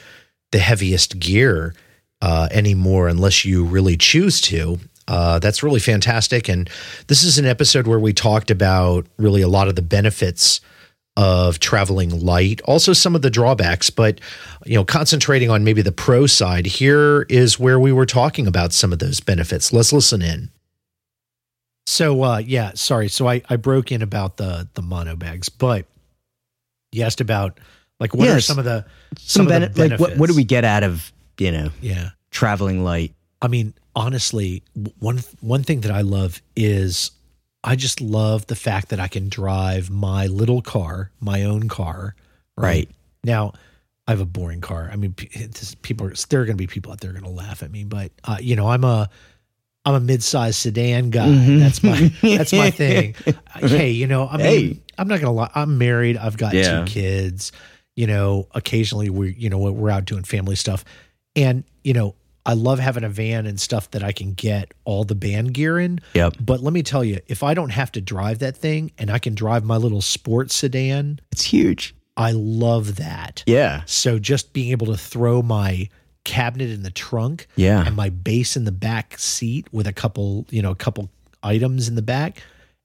the 0.50 0.58
heaviest 0.58 1.18
gear 1.20 1.74
uh, 2.22 2.48
anymore 2.50 3.08
unless 3.08 3.44
you 3.44 3.64
really 3.64 3.96
choose 3.96 4.40
to. 4.42 4.78
Uh, 5.06 5.38
that's 5.38 5.62
really 5.62 5.80
fantastic. 5.80 6.48
And 6.48 6.68
this 7.06 7.24
is 7.24 7.38
an 7.38 7.46
episode 7.46 7.86
where 7.86 7.98
we 7.98 8.12
talked 8.12 8.50
about 8.50 9.06
really 9.16 9.40
a 9.40 9.48
lot 9.48 9.68
of 9.68 9.74
the 9.74 9.82
benefits 9.82 10.60
of 11.16 11.58
traveling 11.58 12.20
light, 12.20 12.60
also 12.64 12.92
some 12.92 13.16
of 13.16 13.22
the 13.22 13.30
drawbacks, 13.30 13.90
but 13.90 14.20
you 14.64 14.74
know, 14.74 14.84
concentrating 14.84 15.50
on 15.50 15.64
maybe 15.64 15.82
the 15.82 15.90
pro 15.90 16.26
side, 16.26 16.64
here 16.66 17.22
is 17.28 17.58
where 17.58 17.80
we 17.80 17.90
were 17.90 18.06
talking 18.06 18.46
about 18.46 18.72
some 18.72 18.92
of 18.92 19.00
those 19.00 19.18
benefits. 19.18 19.72
Let's 19.72 19.92
listen 19.92 20.22
in. 20.22 20.50
So 21.86 22.22
uh 22.22 22.38
yeah, 22.38 22.72
sorry. 22.74 23.08
So 23.08 23.26
I 23.28 23.42
I 23.48 23.56
broke 23.56 23.90
in 23.90 24.02
about 24.02 24.36
the 24.36 24.68
the 24.74 24.82
mono 24.82 25.16
bags, 25.16 25.48
but 25.48 25.86
you 26.92 27.02
asked 27.02 27.20
about 27.20 27.58
like 27.98 28.14
what 28.14 28.28
are 28.28 28.40
some 28.40 28.58
of 28.58 28.64
the 28.64 28.84
Some, 29.18 29.48
of 29.48 29.52
the 29.60 29.70
bene- 29.70 29.90
like 29.90 30.00
what, 30.00 30.16
what 30.18 30.28
do 30.28 30.36
we 30.36 30.44
get 30.44 30.64
out 30.64 30.84
of, 30.84 31.12
you 31.38 31.52
know, 31.52 31.70
yeah. 31.80 32.10
traveling 32.30 32.82
light? 32.84 33.14
I 33.40 33.48
mean, 33.48 33.74
honestly, 33.94 34.62
one 34.98 35.18
one 35.40 35.62
thing 35.62 35.80
that 35.82 35.92
I 35.92 36.00
love 36.02 36.40
is 36.56 37.10
I 37.64 37.76
just 37.76 38.00
love 38.00 38.46
the 38.46 38.56
fact 38.56 38.88
that 38.90 39.00
I 39.00 39.08
can 39.08 39.28
drive 39.28 39.90
my 39.90 40.26
little 40.26 40.62
car, 40.62 41.10
my 41.20 41.44
own 41.44 41.68
car. 41.68 42.14
Right. 42.56 42.88
now, 43.22 43.52
I 44.08 44.12
have 44.12 44.20
a 44.20 44.24
boring 44.26 44.60
car. 44.60 44.88
I 44.92 44.96
mean, 44.96 45.14
this, 45.34 45.74
people 45.82 46.06
are 46.08 46.14
there 46.30 46.40
are 46.40 46.44
going 46.44 46.56
to 46.56 46.60
be 46.60 46.66
people 46.66 46.90
out 46.90 47.00
there 47.00 47.12
going 47.12 47.24
to 47.24 47.30
laugh 47.30 47.62
at 47.62 47.70
me, 47.70 47.84
but 47.84 48.10
uh, 48.24 48.38
you 48.40 48.56
know, 48.56 48.68
I'm 48.68 48.82
a 48.84 49.08
I'm 49.84 49.94
a 49.94 50.00
mid-sized 50.00 50.56
sedan 50.56 51.10
guy. 51.10 51.26
Mhm. 51.28 51.60
That's 51.60 51.82
my 51.82 52.12
that's 52.36 52.52
my 52.52 52.70
thing. 52.82 53.14
Uh, 53.26 53.68
hey, 53.68 53.90
you 53.90 54.06
know, 54.06 54.26
I 54.26 54.36
mean, 54.38 54.46
Hey. 54.46 54.80
I'm 54.98 55.06
not 55.08 55.20
gonna 55.20 55.32
lie. 55.32 55.50
I'm 55.54 55.78
married. 55.78 56.16
I've 56.16 56.36
got 56.36 56.54
Yeah. 56.54 56.80
two 56.80 56.86
kids. 56.90 57.52
You 57.94 58.06
know, 58.08 58.48
occasionally 58.54 59.10
we, 59.10 59.34
you 59.34 59.50
know, 59.50 59.58
we're 59.58 59.90
out 59.90 60.04
doing 60.06 60.24
family 60.24 60.56
stuff, 60.56 60.84
and 61.38 61.64
you 61.84 61.92
know, 61.94 62.14
I 62.44 62.54
love 62.54 62.78
having 62.78 63.04
a 63.04 63.08
van 63.08 63.46
and 63.46 63.60
stuff 63.60 63.90
that 63.92 64.02
I 64.02 64.12
can 64.12 64.32
get 64.32 64.72
all 64.84 65.04
the 65.04 65.14
band 65.14 65.54
gear 65.54 65.78
in. 65.78 66.00
Yep. 66.14 66.34
But 66.40 66.62
let 66.62 66.72
me 66.72 66.82
tell 66.82 67.04
you, 67.04 67.20
if 67.26 67.42
I 67.42 67.54
don't 67.54 67.70
have 67.70 67.92
to 67.92 68.00
drive 68.00 68.38
that 68.40 68.56
thing 68.56 68.90
and 68.98 69.10
I 69.10 69.18
can 69.18 69.34
drive 69.34 69.64
my 69.64 69.76
little 69.76 70.00
sports 70.00 70.54
sedan, 70.54 71.20
It's 71.32 71.44
huge. 71.44 71.94
I 72.16 72.32
love 72.32 72.96
that. 72.96 73.44
Yeah. 73.46 73.82
So 73.86 74.18
just 74.18 74.52
being 74.52 74.70
able 74.70 74.86
to 74.86 74.96
throw 74.96 75.40
my 75.42 75.88
cabinet 76.24 76.70
in 76.70 76.82
the 76.82 76.90
trunk 76.90 77.46
Yeah. 77.56 77.84
and 77.86 77.94
my 77.96 78.08
bass 78.10 78.56
in 78.56 78.64
the 78.64 78.72
back 78.72 79.18
seat 79.18 79.66
with 79.72 79.86
a 79.86 79.92
couple, 79.92 80.46
you 80.50 80.60
know, 80.62 80.70
a 80.70 80.74
couple 80.76 81.10
items 81.42 81.88
in 81.88 81.94
the 81.94 82.02
back 82.02 82.42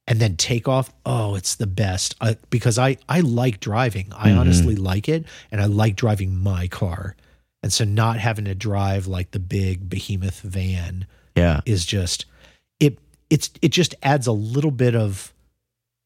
and 0.08 0.20
then 0.20 0.36
take 0.38 0.68
off. 0.68 0.94
Oh, 1.06 1.36
it's 1.36 1.56
the 1.56 1.68
best. 1.68 2.16
I, 2.22 2.38
because 2.50 2.78
I 2.78 2.98
I 3.10 3.22
like 3.22 3.60
driving. 3.60 4.12
I 4.16 4.30
Mm-hmm. 4.30 4.40
honestly 4.40 4.76
like 4.76 5.08
it 5.10 5.26
and 5.52 5.60
I 5.62 5.66
like 5.66 5.96
driving 5.96 6.38
my 6.38 6.68
car. 6.68 7.16
And 7.64 7.72
so 7.72 7.86
not 7.86 8.20
having 8.20 8.46
to 8.46 8.54
drive 8.56 9.08
like 9.08 9.32
the 9.32 9.40
big 9.40 9.90
behemoth 9.90 10.42
van 10.42 11.08
Yeah. 11.36 11.62
is 11.66 11.86
just 11.86 12.26
it 12.80 13.00
it's 13.30 13.50
it 13.62 13.70
just 13.70 13.96
adds 14.04 14.28
a 14.28 14.32
little 14.34 14.70
bit 14.72 14.96
of 14.96 15.34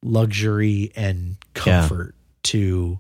luxury 0.04 0.92
and 0.96 1.38
Yeah. 1.66 1.80
comfort 1.82 2.16
to 2.44 3.00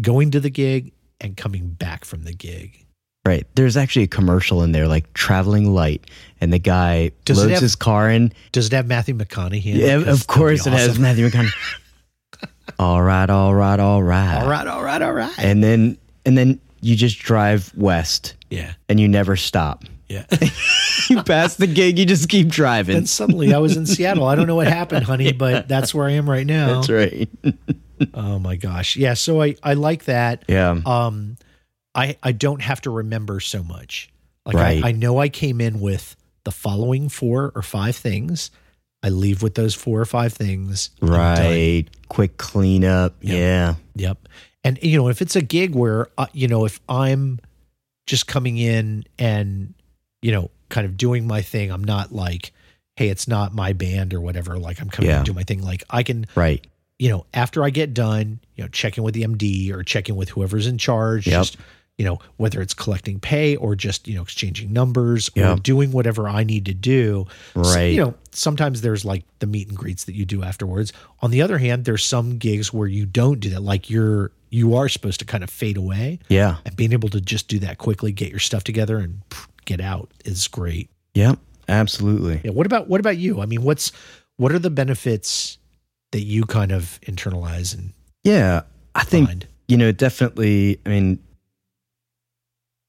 going 0.00 0.30
to 0.32 0.40
the 0.40 0.50
gig 0.50 0.92
and 1.20 1.36
coming 1.36 1.68
back 1.70 2.04
from 2.04 2.24
the 2.24 2.32
gig. 2.32 2.84
Right. 3.24 3.46
There's 3.56 3.76
actually 3.76 4.04
a 4.04 4.08
commercial 4.08 4.62
in 4.62 4.72
there, 4.72 4.88
like 4.88 5.12
traveling 5.12 5.72
light, 5.74 6.08
and 6.40 6.52
the 6.52 6.58
guy 6.58 7.10
Does 7.24 7.38
loads 7.38 7.52
have- 7.52 7.60
his 7.62 7.76
car 7.76 8.10
in. 8.10 8.32
Does 8.52 8.66
it 8.66 8.72
have 8.72 8.86
Matthew 8.86 9.14
McConaughey? 9.16 9.64
in 9.66 9.76
it? 9.76 9.86
Yeah, 9.86 10.10
of 10.10 10.26
course 10.26 10.66
it 10.66 10.72
has. 10.72 10.98
Matthew 10.98 11.28
McConaughey. 11.28 11.52
all 12.78 13.02
right, 13.02 13.28
all 13.28 13.54
right, 13.54 13.78
all 13.78 14.02
right, 14.02 14.42
All 14.42 14.48
right, 14.48 14.66
all 14.66 14.82
right, 14.82 15.02
all 15.02 15.12
right. 15.12 15.34
And 15.38 15.62
then 15.62 15.98
and 16.24 16.38
then 16.38 16.60
you 16.80 16.96
just 16.96 17.18
drive 17.18 17.72
west, 17.76 18.34
yeah, 18.50 18.72
and 18.88 18.98
you 19.00 19.08
never 19.08 19.36
stop. 19.36 19.84
yeah. 20.08 20.24
You 21.10 21.22
pass 21.22 21.54
the 21.54 21.66
gig, 21.66 21.98
you 21.98 22.04
just 22.04 22.28
keep 22.28 22.48
driving. 22.48 22.96
and 22.96 23.08
suddenly 23.08 23.54
I 23.54 23.58
was 23.58 23.76
in 23.78 23.86
Seattle. 23.86 24.24
I 24.26 24.34
don't 24.34 24.46
know 24.46 24.56
what 24.56 24.66
happened, 24.66 25.04
honey, 25.06 25.32
but 25.44 25.66
that's 25.68 25.94
where 25.94 26.06
I 26.06 26.12
am 26.12 26.28
right 26.28 26.44
now. 26.46 26.74
That's 26.82 26.90
right. 26.90 27.28
Oh 28.14 28.38
my 28.38 28.54
gosh. 28.56 28.94
Yeah, 28.96 29.14
so 29.14 29.42
I 29.42 29.56
I 29.62 29.74
like 29.74 30.04
that. 30.04 30.44
Yeah. 30.48 30.80
um 30.86 31.36
i 31.94 32.16
i 32.22 32.30
don't 32.32 32.60
have 32.60 32.80
to 32.82 32.90
remember 32.90 33.40
so 33.40 33.62
much 33.62 34.10
like 34.44 34.54
Right. 34.54 34.84
I, 34.84 34.88
I 34.90 34.92
know 34.92 35.18
i 35.18 35.28
came 35.30 35.60
in 35.62 35.80
with 35.80 36.14
the 36.44 36.50
following 36.52 37.08
four 37.08 37.50
or 37.54 37.62
five 37.62 37.96
things 37.96 38.50
i 39.02 39.08
leave 39.08 39.42
with 39.42 39.54
those 39.54 39.74
four 39.74 39.98
or 40.00 40.04
five 40.04 40.34
things 40.34 40.90
Right. 41.00 41.86
Quick 42.08 42.36
cleanup. 42.36 43.14
Yeah. 43.22 43.34
Yeah. 43.36 43.74
yep 43.96 44.28
and 44.64 44.78
you 44.82 44.96
know 44.96 45.08
if 45.08 45.20
it's 45.22 45.36
a 45.36 45.42
gig 45.42 45.74
where 45.74 46.08
uh, 46.18 46.26
you 46.32 46.48
know 46.48 46.64
if 46.64 46.80
i'm 46.88 47.38
just 48.06 48.26
coming 48.26 48.56
in 48.58 49.04
and 49.18 49.74
you 50.22 50.32
know 50.32 50.50
kind 50.68 50.84
of 50.86 50.96
doing 50.96 51.26
my 51.26 51.40
thing 51.42 51.70
i'm 51.70 51.84
not 51.84 52.12
like 52.12 52.52
hey 52.96 53.08
it's 53.08 53.28
not 53.28 53.54
my 53.54 53.72
band 53.72 54.12
or 54.14 54.20
whatever 54.20 54.58
like 54.58 54.80
i'm 54.80 54.88
coming 54.90 55.10
Yeah. 55.10 55.18
to 55.18 55.24
do 55.24 55.32
my 55.32 55.42
thing 55.44 55.62
like 55.62 55.84
i 55.90 56.02
can 56.02 56.26
Right. 56.34 56.66
you 56.98 57.08
know, 57.08 57.26
after 57.32 57.62
I 57.62 57.70
get 57.70 57.94
done, 57.94 58.40
you 58.56 58.64
know, 58.64 58.68
checking 58.70 59.04
with 59.04 59.14
the 59.14 59.22
MD 59.22 59.70
or 59.72 59.84
checking 59.84 60.16
with 60.16 60.30
whoever's 60.30 60.66
in 60.66 60.78
charge, 60.78 61.28
Yep. 61.28 61.32
just, 61.40 61.56
you 61.96 62.04
know, 62.04 62.18
whether 62.38 62.60
it's 62.60 62.74
collecting 62.74 63.20
pay 63.20 63.54
or 63.54 63.76
just, 63.76 64.08
you 64.08 64.16
know, 64.16 64.22
exchanging 64.22 64.72
numbers 64.72 65.30
or 65.36 65.54
doing 65.54 65.92
whatever 65.92 66.28
I 66.28 66.42
need 66.42 66.64
to 66.66 66.74
do. 66.74 67.26
So, 67.54 67.60
Right. 67.60 67.92
you 67.94 68.00
know, 68.00 68.14
sometimes 68.32 68.80
there's 68.80 69.04
like 69.04 69.22
the 69.38 69.46
meet 69.46 69.68
and 69.68 69.76
greets 69.78 70.04
that 70.06 70.16
you 70.16 70.24
do 70.24 70.42
afterwards. 70.42 70.92
On 71.22 71.30
the 71.30 71.40
other 71.40 71.58
hand, 71.58 71.84
there's 71.84 72.04
some 72.04 72.36
gigs 72.36 72.72
where 72.72 72.88
you 72.88 73.06
don't 73.06 73.38
do 73.38 73.50
that. 73.50 73.62
Like 73.62 73.88
you're, 73.88 74.32
you 74.50 74.74
are 74.76 74.88
supposed 74.88 75.18
to 75.20 75.24
kind 75.26 75.44
of 75.44 75.50
fade 75.50 75.76
away 75.76 76.18
Yeah. 76.28 76.56
and 76.64 76.74
being 76.76 76.92
able 76.92 77.08
to 77.10 77.20
just 77.20 77.48
do 77.48 77.58
that 77.60 77.78
quickly, 77.78 78.12
get 78.12 78.30
your 78.30 78.38
stuff 78.38 78.64
together 78.64 78.98
and 78.98 79.20
get 79.64 79.80
out 79.80 80.10
is 80.24 80.48
great. 80.48 80.88
Yep. 81.14 81.38
Absolutely. 81.68 82.40
Yeah. 82.44 82.52
What 82.52 82.64
about, 82.66 82.88
what 82.88 83.00
about 83.00 83.18
you? 83.18 83.40
I 83.40 83.46
mean, 83.46 83.62
what's, 83.62 83.92
what 84.36 84.52
are 84.52 84.58
the 84.58 84.70
benefits 84.70 85.58
that 86.12 86.22
you 86.22 86.44
kind 86.44 86.72
of 86.72 86.98
internalize 87.02 87.74
and 87.76 87.92
Yeah. 88.24 88.62
I 88.94 89.04
think 89.04 89.26
find? 89.28 89.46
you 89.68 89.76
know 89.76 89.92
definitely 89.92 90.80
i 90.86 90.88
mean 90.88 91.18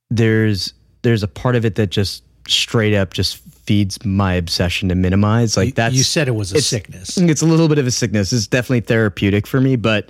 there's 0.09 0.73
there's 1.01 1.23
a 1.23 1.27
part 1.27 1.55
of 1.55 1.65
it 1.65 1.75
that 1.75 1.87
just 1.87 2.23
straight 2.47 2.95
up 2.95 3.13
just 3.13 3.37
feeds 3.37 4.03
my 4.03 4.33
obsession 4.33 4.89
to 4.89 4.95
minimize 4.95 5.55
like 5.55 5.75
that's 5.75 5.93
you 5.93 6.03
said 6.03 6.27
it 6.27 6.31
was 6.35 6.51
a 6.51 6.61
sickness. 6.61 7.17
it's 7.17 7.41
a 7.41 7.45
little 7.45 7.67
bit 7.67 7.77
of 7.77 7.85
a 7.85 7.91
sickness 7.91 8.33
it's 8.33 8.47
definitely 8.47 8.79
therapeutic 8.79 9.45
for 9.45 9.61
me 9.61 9.75
but 9.75 10.09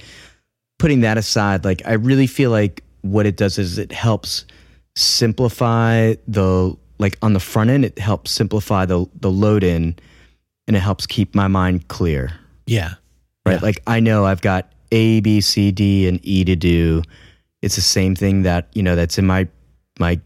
putting 0.80 1.02
that 1.02 1.18
aside 1.18 1.63
like 1.63 1.82
i 1.86 1.94
really 1.94 2.28
feel 2.28 2.50
like 2.50 2.84
what 3.02 3.26
it 3.26 3.38
does 3.38 3.58
is 3.58 3.78
it 3.78 3.92
helps 3.92 4.46
simplify 4.96 6.15
the 6.28 6.76
like 7.00 7.18
on 7.22 7.34
the 7.34 7.39
front 7.39 7.70
end, 7.70 7.86
it 7.86 7.98
helps 7.98 8.32
simplify 8.32 8.86
the 8.86 9.06
the 9.15 9.32
load 9.32 9.63
in, 9.63 9.96
and 10.68 10.76
it 10.76 10.82
helps 10.82 11.08
keep 11.08 11.34
my 11.34 11.48
mind 11.48 11.88
clear. 11.88 12.32
Yeah. 12.68 12.96
Right. 13.46 13.54
Yeah. 13.54 13.60
Like 13.62 13.82
I 13.88 14.00
know 14.00 14.26
I've 14.26 14.42
got 14.42 14.72
A, 14.92 15.22
B, 15.22 15.42
C, 15.42 15.72
D, 15.72 16.08
and 16.08 16.20
E 16.24 16.44
to 16.44 16.56
do. 16.56 17.02
It's 17.62 17.76
the 17.76 17.82
same 17.82 18.15
thing 18.15 18.44
that 18.44 18.68
you 18.74 18.84
know 18.84 18.96
that's 18.96 19.18
in 19.18 19.26
my 19.26 19.48
my 19.98 20.20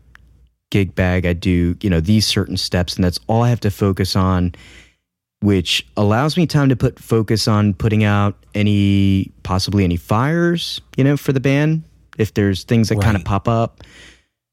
gig 0.71 0.95
bag. 0.95 1.25
I 1.25 1.33
do 1.33 1.77
you 1.81 1.89
know 1.89 1.99
these 1.99 2.25
certain 2.25 2.57
steps, 2.57 2.95
and 2.95 3.03
that's 3.03 3.19
all 3.27 3.43
I 3.43 3.49
have 3.49 3.61
to 3.61 3.71
focus 3.71 4.15
on, 4.15 4.53
which 5.43 5.85
allows 5.97 6.37
me 6.37 6.47
time 6.47 6.69
to 6.69 6.75
put 6.75 6.97
focus 6.97 7.49
on 7.49 7.73
putting 7.73 8.05
out 8.05 8.35
any 8.55 9.29
possibly 9.43 9.83
any 9.83 9.97
fires, 9.97 10.79
you 10.95 11.03
know, 11.03 11.17
for 11.17 11.33
the 11.33 11.41
band. 11.41 11.83
If 12.17 12.33
there's 12.33 12.63
things 12.63 12.87
that 12.89 13.01
kind 13.01 13.17
of 13.17 13.25
pop 13.25 13.47
up, 13.47 13.81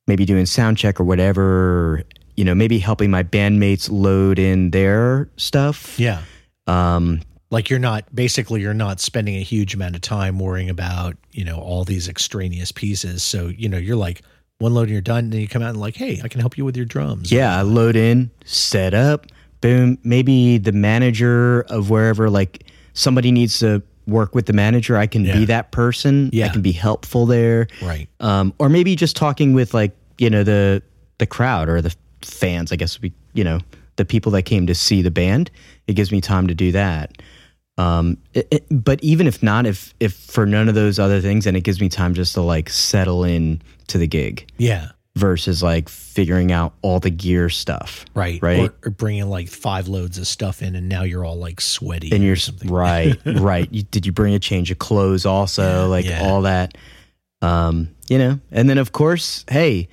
maybe 0.09 0.24
doing 0.24 0.46
sound 0.46 0.79
check 0.79 0.98
or 0.98 1.05
whatever, 1.05 2.03
you 2.37 2.44
know, 2.44 2.57
maybe 2.57 2.81
helping 2.81 3.11
my 3.11 3.22
bandmates 3.22 3.88
load 3.90 4.40
in 4.40 4.72
their 4.72 5.29
stuff. 5.37 5.98
Yeah. 6.00 6.22
Um, 6.66 7.20
Like 7.50 7.70
you're 7.70 7.79
not 7.79 8.12
basically 8.14 8.61
you're 8.61 8.74
not 8.74 8.98
spending 8.98 9.37
a 9.37 9.42
huge 9.42 9.74
amount 9.74 9.94
of 9.94 10.00
time 10.00 10.38
worrying 10.38 10.70
about, 10.70 11.16
you 11.31 11.44
know, 11.44 11.59
all 11.59 11.85
these 11.85 12.09
extraneous 12.09 12.72
pieces. 12.72 13.22
So, 13.22 13.48
you 13.48 13.68
know, 13.68 13.79
you're 13.79 13.96
like 13.96 14.22
one 14.59 14.74
load 14.74 14.83
and 14.83 14.92
you're 14.92 15.00
done, 15.00 15.24
and 15.24 15.33
then 15.33 15.40
you 15.40 15.48
come 15.48 15.62
out 15.62 15.70
and 15.70 15.81
like, 15.81 15.96
hey, 15.96 16.20
I 16.22 16.29
can 16.29 16.40
help 16.40 16.59
you 16.59 16.64
with 16.64 16.76
your 16.76 16.87
drums. 16.87 17.31
Yeah, 17.31 17.57
I 17.57 17.62
load 17.62 17.96
in, 17.96 18.31
set 18.44 18.92
up, 18.94 19.26
boom. 19.60 19.98
Maybe 20.04 20.58
the 20.58 20.72
manager 20.72 21.62
of 21.62 21.90
wherever, 21.90 22.30
like 22.30 22.64
somebody 22.92 23.30
needs 23.32 23.58
to 23.60 23.82
work 24.06 24.34
with 24.34 24.46
the 24.46 24.52
manager. 24.52 24.96
I 24.96 25.06
can 25.06 25.24
Yeah. 25.24 25.36
be 25.38 25.44
that 25.46 25.70
person. 25.72 26.30
Yeah. 26.32 26.46
I 26.46 26.48
can 26.48 26.62
be 26.62 26.72
helpful 26.72 27.26
there. 27.26 27.68
Right. 27.82 28.08
Um, 28.20 28.52
or 28.58 28.68
maybe 28.68 28.96
just 28.96 29.16
talking 29.16 29.52
with 29.52 29.74
like 29.74 29.94
you 30.18 30.30
know 30.30 30.42
the 30.44 30.82
the 31.18 31.26
crowd 31.26 31.68
or 31.68 31.80
the 31.82 31.94
fans. 32.22 32.72
I 32.72 32.76
guess 32.76 33.00
we, 33.00 33.12
you 33.34 33.44
know 33.44 33.60
the 33.96 34.04
people 34.04 34.32
that 34.32 34.42
came 34.42 34.66
to 34.66 34.74
see 34.74 35.02
the 35.02 35.10
band. 35.10 35.50
It 35.86 35.94
gives 35.94 36.10
me 36.12 36.20
time 36.20 36.46
to 36.48 36.54
do 36.54 36.72
that. 36.72 37.18
Um, 37.78 38.16
it, 38.34 38.48
it- 38.50 38.66
but 38.70 39.02
even 39.02 39.26
if 39.26 39.42
not, 39.42 39.66
if 39.66 39.94
if 40.00 40.14
for 40.14 40.44
none 40.46 40.68
of 40.68 40.74
those 40.74 40.98
other 40.98 41.20
things, 41.20 41.46
and 41.46 41.56
it 41.56 41.60
gives 41.62 41.80
me 41.80 41.88
time 41.88 42.14
just 42.14 42.34
to 42.34 42.40
like 42.42 42.68
settle 42.68 43.24
in 43.24 43.62
to 43.88 43.98
the 43.98 44.06
gig 44.06 44.46
Yeah. 44.58 44.88
Versus 45.16 45.62
like 45.62 45.88
figuring 45.88 46.52
out 46.52 46.74
all 46.82 47.00
the 47.00 47.10
gear 47.10 47.48
stuff. 47.48 48.04
Right. 48.14 48.40
Right. 48.42 48.70
Or, 48.70 48.74
or 48.86 48.90
bringing 48.90 49.28
like 49.28 49.48
five 49.48 49.88
loads 49.88 50.18
of 50.18 50.26
stuff 50.26 50.62
in, 50.62 50.76
and 50.76 50.88
now 50.88 51.02
you're 51.02 51.24
all 51.24 51.36
like 51.36 51.60
sweaty. 51.60 52.10
and 52.12 52.22
you're 52.22 52.36
something. 52.36 52.70
right, 52.70 53.16
right. 53.26 53.68
You, 53.72 53.82
did 53.82 54.06
you 54.06 54.12
bring 54.12 54.34
a 54.34 54.38
change 54.38 54.70
of 54.70 54.78
clothes 54.78 55.26
also? 55.26 55.62
Yeah, 55.62 55.84
like 55.84 56.06
yeah. 56.06 56.22
all 56.22 56.42
that, 56.42 56.76
um, 57.42 57.88
you 58.08 58.18
know. 58.18 58.38
And 58.52 58.68
then 58.70 58.78
of 58.78 58.92
course, 58.92 59.44
hey, 59.50 59.88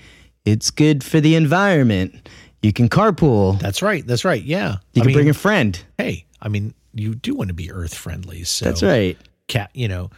it's 0.45 0.71
good 0.71 1.03
for 1.03 1.19
the 1.19 1.36
environment. 1.36 2.30
You 2.62 2.73
can 2.73 2.89
carpool. 2.89 3.60
That's 3.60 3.82
right. 3.82 4.06
That's 4.06 4.25
right. 4.25 4.41
Yeah. 4.41 4.77
You 4.93 5.01
I 5.01 5.03
can 5.03 5.08
mean, 5.08 5.15
bring 5.15 5.30
a 5.30 5.34
friend. 5.34 5.80
hey, 5.97 6.25
I 6.41 6.49
mean, 6.49 6.73
you 6.93 7.15
do 7.15 7.36
want 7.36 7.49
to 7.49 7.53
be 7.53 7.71
earth 7.71 7.93
friendly. 7.93 8.43
So 8.43 8.65
That's 8.65 8.82
right. 8.84 9.17
cat, 9.47 9.71
you 9.73 9.88
know, 9.88 10.10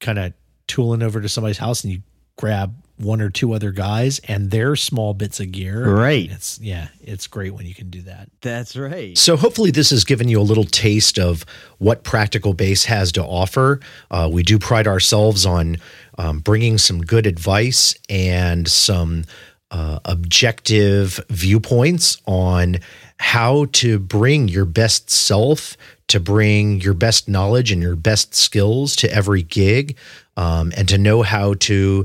kind 0.00 0.18
of 0.18 0.32
tooling 0.66 1.02
over 1.02 1.20
to 1.20 1.28
somebody's 1.28 1.58
house 1.58 1.84
and 1.84 1.92
you 1.92 2.02
grab 2.36 2.74
one 2.98 3.20
or 3.20 3.30
two 3.30 3.52
other 3.52 3.72
guys 3.72 4.18
and 4.20 4.50
their 4.50 4.74
small 4.76 5.14
bits 5.14 5.40
of 5.40 5.52
gear. 5.52 5.88
Right. 5.88 6.30
It's 6.30 6.58
yeah, 6.60 6.88
it's 7.00 7.26
great 7.26 7.52
when 7.52 7.66
you 7.66 7.74
can 7.74 7.90
do 7.90 8.02
that. 8.02 8.30
That's 8.40 8.76
right. 8.76 9.16
So 9.16 9.36
hopefully 9.36 9.70
this 9.70 9.90
has 9.90 10.04
given 10.04 10.28
you 10.28 10.40
a 10.40 10.42
little 10.42 10.64
taste 10.64 11.18
of 11.18 11.44
what 11.78 12.04
Practical 12.04 12.54
Bass 12.54 12.84
has 12.84 13.12
to 13.12 13.24
offer. 13.24 13.80
Uh, 14.10 14.28
we 14.32 14.42
do 14.42 14.58
pride 14.58 14.86
ourselves 14.86 15.44
on 15.44 15.76
um, 16.18 16.38
bringing 16.38 16.78
some 16.78 17.00
good 17.02 17.26
advice 17.26 17.94
and 18.08 18.66
some 18.66 19.24
uh, 19.70 19.98
objective 20.04 21.20
viewpoints 21.28 22.20
on 22.26 22.76
how 23.18 23.66
to 23.72 23.98
bring 23.98 24.48
your 24.48 24.64
best 24.64 25.10
self, 25.10 25.76
to 26.08 26.20
bring 26.20 26.80
your 26.80 26.94
best 26.94 27.28
knowledge 27.28 27.72
and 27.72 27.82
your 27.82 27.96
best 27.96 28.34
skills 28.34 28.94
to 28.96 29.12
every 29.12 29.42
gig, 29.42 29.96
um, 30.36 30.72
and 30.76 30.88
to 30.88 30.98
know 30.98 31.22
how 31.22 31.54
to 31.54 32.04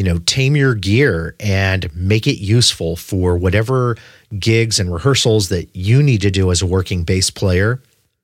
you 0.00 0.04
know, 0.04 0.18
tame 0.20 0.56
your 0.56 0.74
gear 0.74 1.36
and 1.40 1.94
make 1.94 2.26
it 2.26 2.38
useful 2.38 2.96
for 2.96 3.36
whatever 3.36 3.98
gigs 4.38 4.80
and 4.80 4.90
rehearsals 4.90 5.50
that 5.50 5.68
you 5.76 6.02
need 6.02 6.22
to 6.22 6.30
do 6.30 6.50
as 6.50 6.62
a 6.62 6.66
working 6.66 7.04
bass 7.04 7.28
player. 7.28 7.82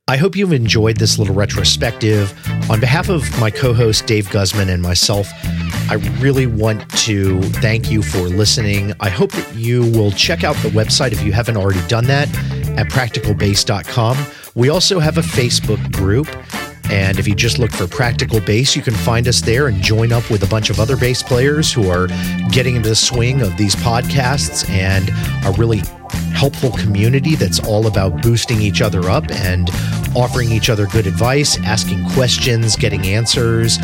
I 0.09 0.17
hope 0.17 0.37
you've 0.37 0.55
enjoyed 0.55 0.97
this 0.97 1.19
little 1.19 1.35
retrospective. 1.35 2.33
On 2.71 2.81
behalf 2.81 3.11
of 3.11 3.23
my 3.39 3.51
co 3.51 3.75
host, 3.75 4.07
Dave 4.07 4.31
Guzman, 4.31 4.71
and 4.71 4.81
myself, 4.81 5.29
I 5.91 5.97
really 6.19 6.47
want 6.47 6.89
to 7.01 7.43
thank 7.43 7.91
you 7.91 8.03
for 8.03 8.21
listening. 8.21 8.95
I 9.01 9.11
hope 9.11 9.33
that 9.33 9.55
you 9.55 9.83
will 9.91 10.13
check 10.13 10.45
out 10.45 10.57
the 10.63 10.71
website 10.71 11.13
if 11.13 11.23
you 11.23 11.33
haven't 11.33 11.59
already 11.59 11.87
done 11.89 12.07
that 12.07 12.27
at 12.79 12.87
practicalbass.com. 12.87 14.17
We 14.55 14.71
also 14.71 14.99
have 14.99 15.19
a 15.19 15.23
Facebook 15.23 15.93
group. 15.93 16.27
And 16.91 17.19
if 17.19 17.27
you 17.27 17.35
just 17.35 17.59
look 17.59 17.73
for 17.73 17.87
Practical 17.87 18.41
Bass, 18.41 18.77
you 18.77 18.83
can 18.83 18.95
find 18.95 19.27
us 19.29 19.41
there 19.41 19.67
and 19.69 19.83
join 19.83 20.13
up 20.13 20.29
with 20.31 20.43
a 20.43 20.47
bunch 20.47 20.71
of 20.71 20.79
other 20.79 20.97
bass 20.97 21.23
players 21.23 21.73
who 21.73 21.91
are 21.91 22.09
getting 22.51 22.77
into 22.77 22.89
the 22.89 22.97
swing 22.97 23.43
of 23.43 23.57
these 23.57 23.75
podcasts 23.77 24.69
and 24.71 25.11
a 25.45 25.53
really 25.59 25.83
helpful 26.33 26.71
community 26.73 27.35
that's 27.35 27.59
all 27.61 27.87
about 27.87 28.23
boosting 28.23 28.61
each 28.61 28.83
other 28.83 29.09
up 29.09 29.31
and 29.31 29.71
offering 30.15 30.53
each 30.53 30.71
other 30.71 30.87
good 30.87 31.07
advice, 31.07 31.59
asking 31.65 32.09
questions, 32.11 32.77
getting 32.77 33.07
answers. 33.07 33.79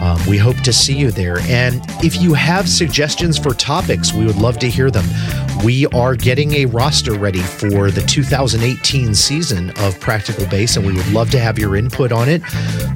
Um, 0.00 0.18
we 0.28 0.36
hope 0.36 0.56
to 0.58 0.72
see 0.72 0.96
you 0.96 1.10
there. 1.10 1.38
And 1.42 1.80
if 2.02 2.20
you 2.20 2.34
have 2.34 2.68
suggestions 2.68 3.38
for 3.38 3.54
topics, 3.54 4.12
we 4.12 4.26
would 4.26 4.36
love 4.36 4.58
to 4.60 4.68
hear 4.68 4.90
them. 4.90 5.04
We 5.64 5.86
are 5.88 6.16
getting 6.16 6.54
a 6.54 6.66
roster 6.66 7.12
ready 7.12 7.40
for 7.40 7.90
the 7.92 8.02
2018 8.02 9.14
season 9.14 9.70
of 9.78 10.00
Practical 10.00 10.44
Bass, 10.46 10.76
and 10.76 10.84
we 10.84 10.92
would 10.92 11.12
love 11.12 11.30
to 11.30 11.38
have 11.38 11.58
your 11.58 11.76
input 11.76 12.10
on 12.10 12.28
it. 12.28 12.42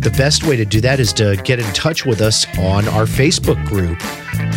The 0.01 0.13
best 0.17 0.45
way 0.45 0.57
to 0.57 0.65
do 0.65 0.81
that 0.81 0.99
is 0.99 1.13
to 1.15 1.37
get 1.45 1.61
in 1.61 1.73
touch 1.75 2.05
with 2.05 2.21
us 2.21 2.45
on 2.59 2.89
our 2.89 3.05
Facebook 3.05 3.65
group. 3.67 4.03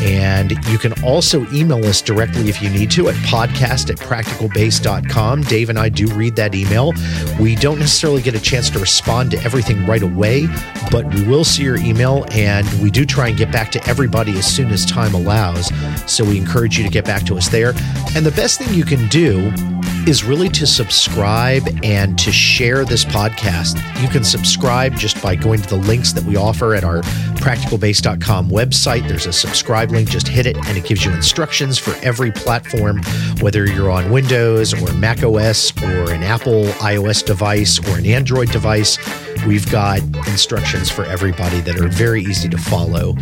And 0.01 0.51
you 0.67 0.77
can 0.77 0.93
also 1.03 1.45
email 1.51 1.85
us 1.85 2.01
directly 2.01 2.49
if 2.49 2.61
you 2.61 2.69
need 2.69 2.89
to 2.91 3.09
at 3.09 3.15
podcast 3.15 3.89
at 3.89 3.97
practicalbass.com. 3.97 5.41
Dave 5.43 5.69
and 5.69 5.77
I 5.77 5.89
do 5.89 6.07
read 6.07 6.35
that 6.37 6.55
email. 6.55 6.93
We 7.39 7.55
don't 7.55 7.79
necessarily 7.79 8.21
get 8.21 8.33
a 8.33 8.39
chance 8.39 8.69
to 8.71 8.79
respond 8.79 9.31
to 9.31 9.43
everything 9.43 9.85
right 9.85 10.01
away, 10.01 10.47
but 10.89 11.13
we 11.13 11.23
will 11.23 11.43
see 11.43 11.63
your 11.63 11.77
email 11.77 12.25
and 12.31 12.67
we 12.81 12.89
do 12.89 13.05
try 13.05 13.27
and 13.27 13.37
get 13.37 13.51
back 13.51 13.71
to 13.73 13.89
everybody 13.89 14.37
as 14.37 14.45
soon 14.45 14.71
as 14.71 14.85
time 14.85 15.13
allows. 15.13 15.69
So 16.09 16.23
we 16.23 16.37
encourage 16.37 16.77
you 16.77 16.83
to 16.83 16.89
get 16.89 17.05
back 17.05 17.25
to 17.25 17.37
us 17.37 17.49
there. 17.49 17.73
And 18.15 18.25
the 18.25 18.33
best 18.35 18.59
thing 18.59 18.73
you 18.73 18.85
can 18.85 19.07
do 19.07 19.53
is 20.07 20.23
really 20.23 20.49
to 20.49 20.65
subscribe 20.65 21.63
and 21.83 22.17
to 22.17 22.31
share 22.31 22.83
this 22.83 23.05
podcast. 23.05 23.77
You 24.01 24.07
can 24.07 24.23
subscribe 24.23 24.95
just 24.95 25.21
by 25.21 25.35
going 25.35 25.61
to 25.61 25.69
the 25.69 25.75
links 25.75 26.13
that 26.13 26.23
we 26.23 26.35
offer 26.35 26.73
at 26.73 26.83
our 26.83 27.01
practicalbass.com 27.39 28.49
website. 28.49 29.07
There's 29.07 29.27
a 29.27 29.33
subscribe 29.33 29.91
link, 29.91 30.09
just 30.09 30.27
hit 30.27 30.45
it, 30.45 30.57
and 30.67 30.77
it 30.77 30.85
gives 30.85 31.05
you 31.05 31.11
instructions 31.11 31.77
for 31.77 31.93
every 32.03 32.31
platform, 32.31 33.01
whether 33.41 33.67
you're 33.67 33.91
on 33.91 34.09
Windows 34.09 34.73
or 34.73 34.91
Mac 34.93 35.23
OS 35.23 35.71
or 35.83 36.11
an 36.11 36.23
Apple 36.23 36.65
iOS 36.79 37.23
device 37.23 37.79
or 37.87 37.97
an 37.97 38.05
Android 38.05 38.51
device. 38.51 38.97
We've 39.47 39.69
got 39.71 40.01
instructions 40.27 40.89
for 40.89 41.05
everybody 41.05 41.61
that 41.61 41.79
are 41.79 41.87
very 41.87 42.21
easy 42.21 42.49
to 42.49 42.57
follow. 42.57 43.15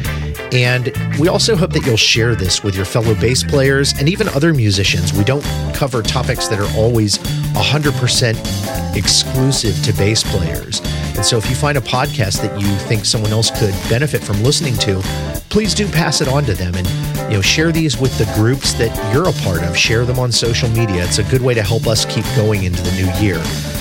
And 0.51 0.91
we 1.19 1.27
also 1.27 1.55
hope 1.55 1.71
that 1.73 1.85
you'll 1.85 1.97
share 1.97 2.35
this 2.35 2.63
with 2.63 2.75
your 2.75 2.85
fellow 2.85 3.13
bass 3.15 3.43
players 3.43 3.93
and 3.99 4.09
even 4.09 4.27
other 4.29 4.53
musicians. 4.53 5.13
We 5.13 5.23
don't 5.23 5.43
cover 5.73 6.01
topics 6.01 6.47
that 6.47 6.59
are 6.59 6.77
always 6.77 7.17
100% 7.17 8.95
exclusive 8.95 9.81
to 9.83 9.93
bass 9.93 10.23
players. 10.23 10.81
And 11.15 11.25
so 11.25 11.37
if 11.37 11.49
you 11.49 11.55
find 11.55 11.77
a 11.77 11.81
podcast 11.81 12.41
that 12.41 12.59
you 12.59 12.67
think 12.87 13.05
someone 13.05 13.31
else 13.31 13.51
could 13.51 13.73
benefit 13.89 14.23
from 14.23 14.43
listening 14.43 14.75
to, 14.79 15.01
please 15.49 15.73
do 15.73 15.87
pass 15.87 16.21
it 16.21 16.27
on 16.27 16.43
to 16.45 16.53
them 16.53 16.75
and 16.75 16.87
you 17.29 17.37
know 17.37 17.41
share 17.41 17.71
these 17.71 17.97
with 17.97 18.15
the 18.17 18.31
groups 18.35 18.73
that 18.73 18.95
you're 19.13 19.27
a 19.27 19.33
part 19.43 19.63
of. 19.63 19.77
Share 19.77 20.05
them 20.05 20.19
on 20.19 20.31
social 20.31 20.69
media. 20.69 21.03
It's 21.03 21.19
a 21.19 21.23
good 21.23 21.41
way 21.41 21.53
to 21.53 21.63
help 21.63 21.87
us 21.87 22.05
keep 22.05 22.25
going 22.35 22.63
into 22.63 22.81
the 22.81 22.91
new 22.91 23.11
year. 23.19 23.76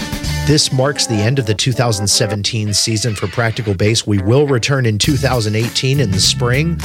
This 0.46 0.72
marks 0.72 1.08
the 1.08 1.16
end 1.16 1.40
of 1.40 1.46
the 1.46 1.54
2017 1.54 2.72
season 2.72 3.16
for 3.16 3.26
Practical 3.26 3.74
Bass. 3.74 4.06
We 4.06 4.18
will 4.18 4.46
return 4.46 4.86
in 4.86 4.96
2018 4.96 5.98
in 5.98 6.12
the 6.12 6.20
spring 6.20 6.80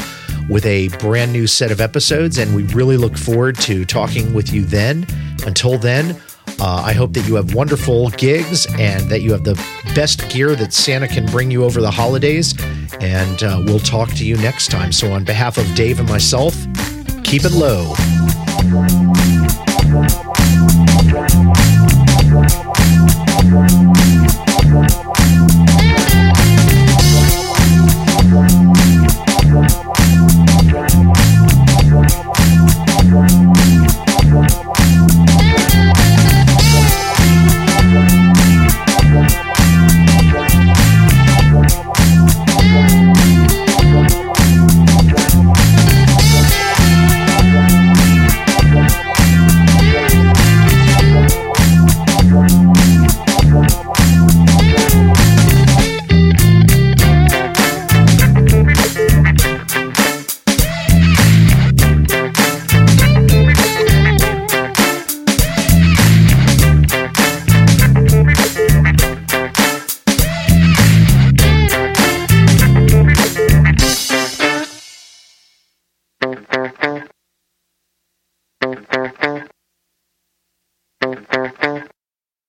with 0.50 0.66
a 0.66 0.88
brand 0.98 1.32
new 1.32 1.46
set 1.46 1.70
of 1.70 1.80
episodes, 1.80 2.40
and 2.40 2.56
we 2.56 2.64
really 2.74 2.98
look 2.98 3.16
forward 3.16 3.56
to 3.60 3.86
talking 3.86 4.34
with 4.34 4.52
you 4.52 4.66
then. 4.66 5.06
Until 5.46 5.78
then, 5.78 6.20
uh, 6.60 6.82
I 6.84 6.94
hope 6.94 7.14
that 7.14 7.28
you 7.28 7.36
have 7.36 7.54
wonderful 7.54 8.10
gigs 8.10 8.66
and 8.80 9.08
that 9.12 9.22
you 9.22 9.32
have 9.32 9.44
the 9.44 9.54
best 9.94 10.28
gear 10.32 10.56
that 10.56 10.74
Santa 10.74 11.08
can 11.08 11.28
bring 11.28 11.52
you 11.52 11.64
over 11.64 11.82
the 11.82 11.92
holidays. 11.92 12.56
And 13.00 13.44
uh, 13.44 13.62
we'll 13.64 13.78
talk 13.78 14.10
to 14.14 14.26
you 14.26 14.38
next 14.38 14.72
time. 14.72 14.92
So, 14.92 15.12
on 15.14 15.24
behalf 15.24 15.60
of 15.60 15.72
Dave 15.76 16.00
and 16.00 16.10
myself, 16.10 16.56
keep 17.24 17.44
it 17.46 17.52
low. 17.52 17.94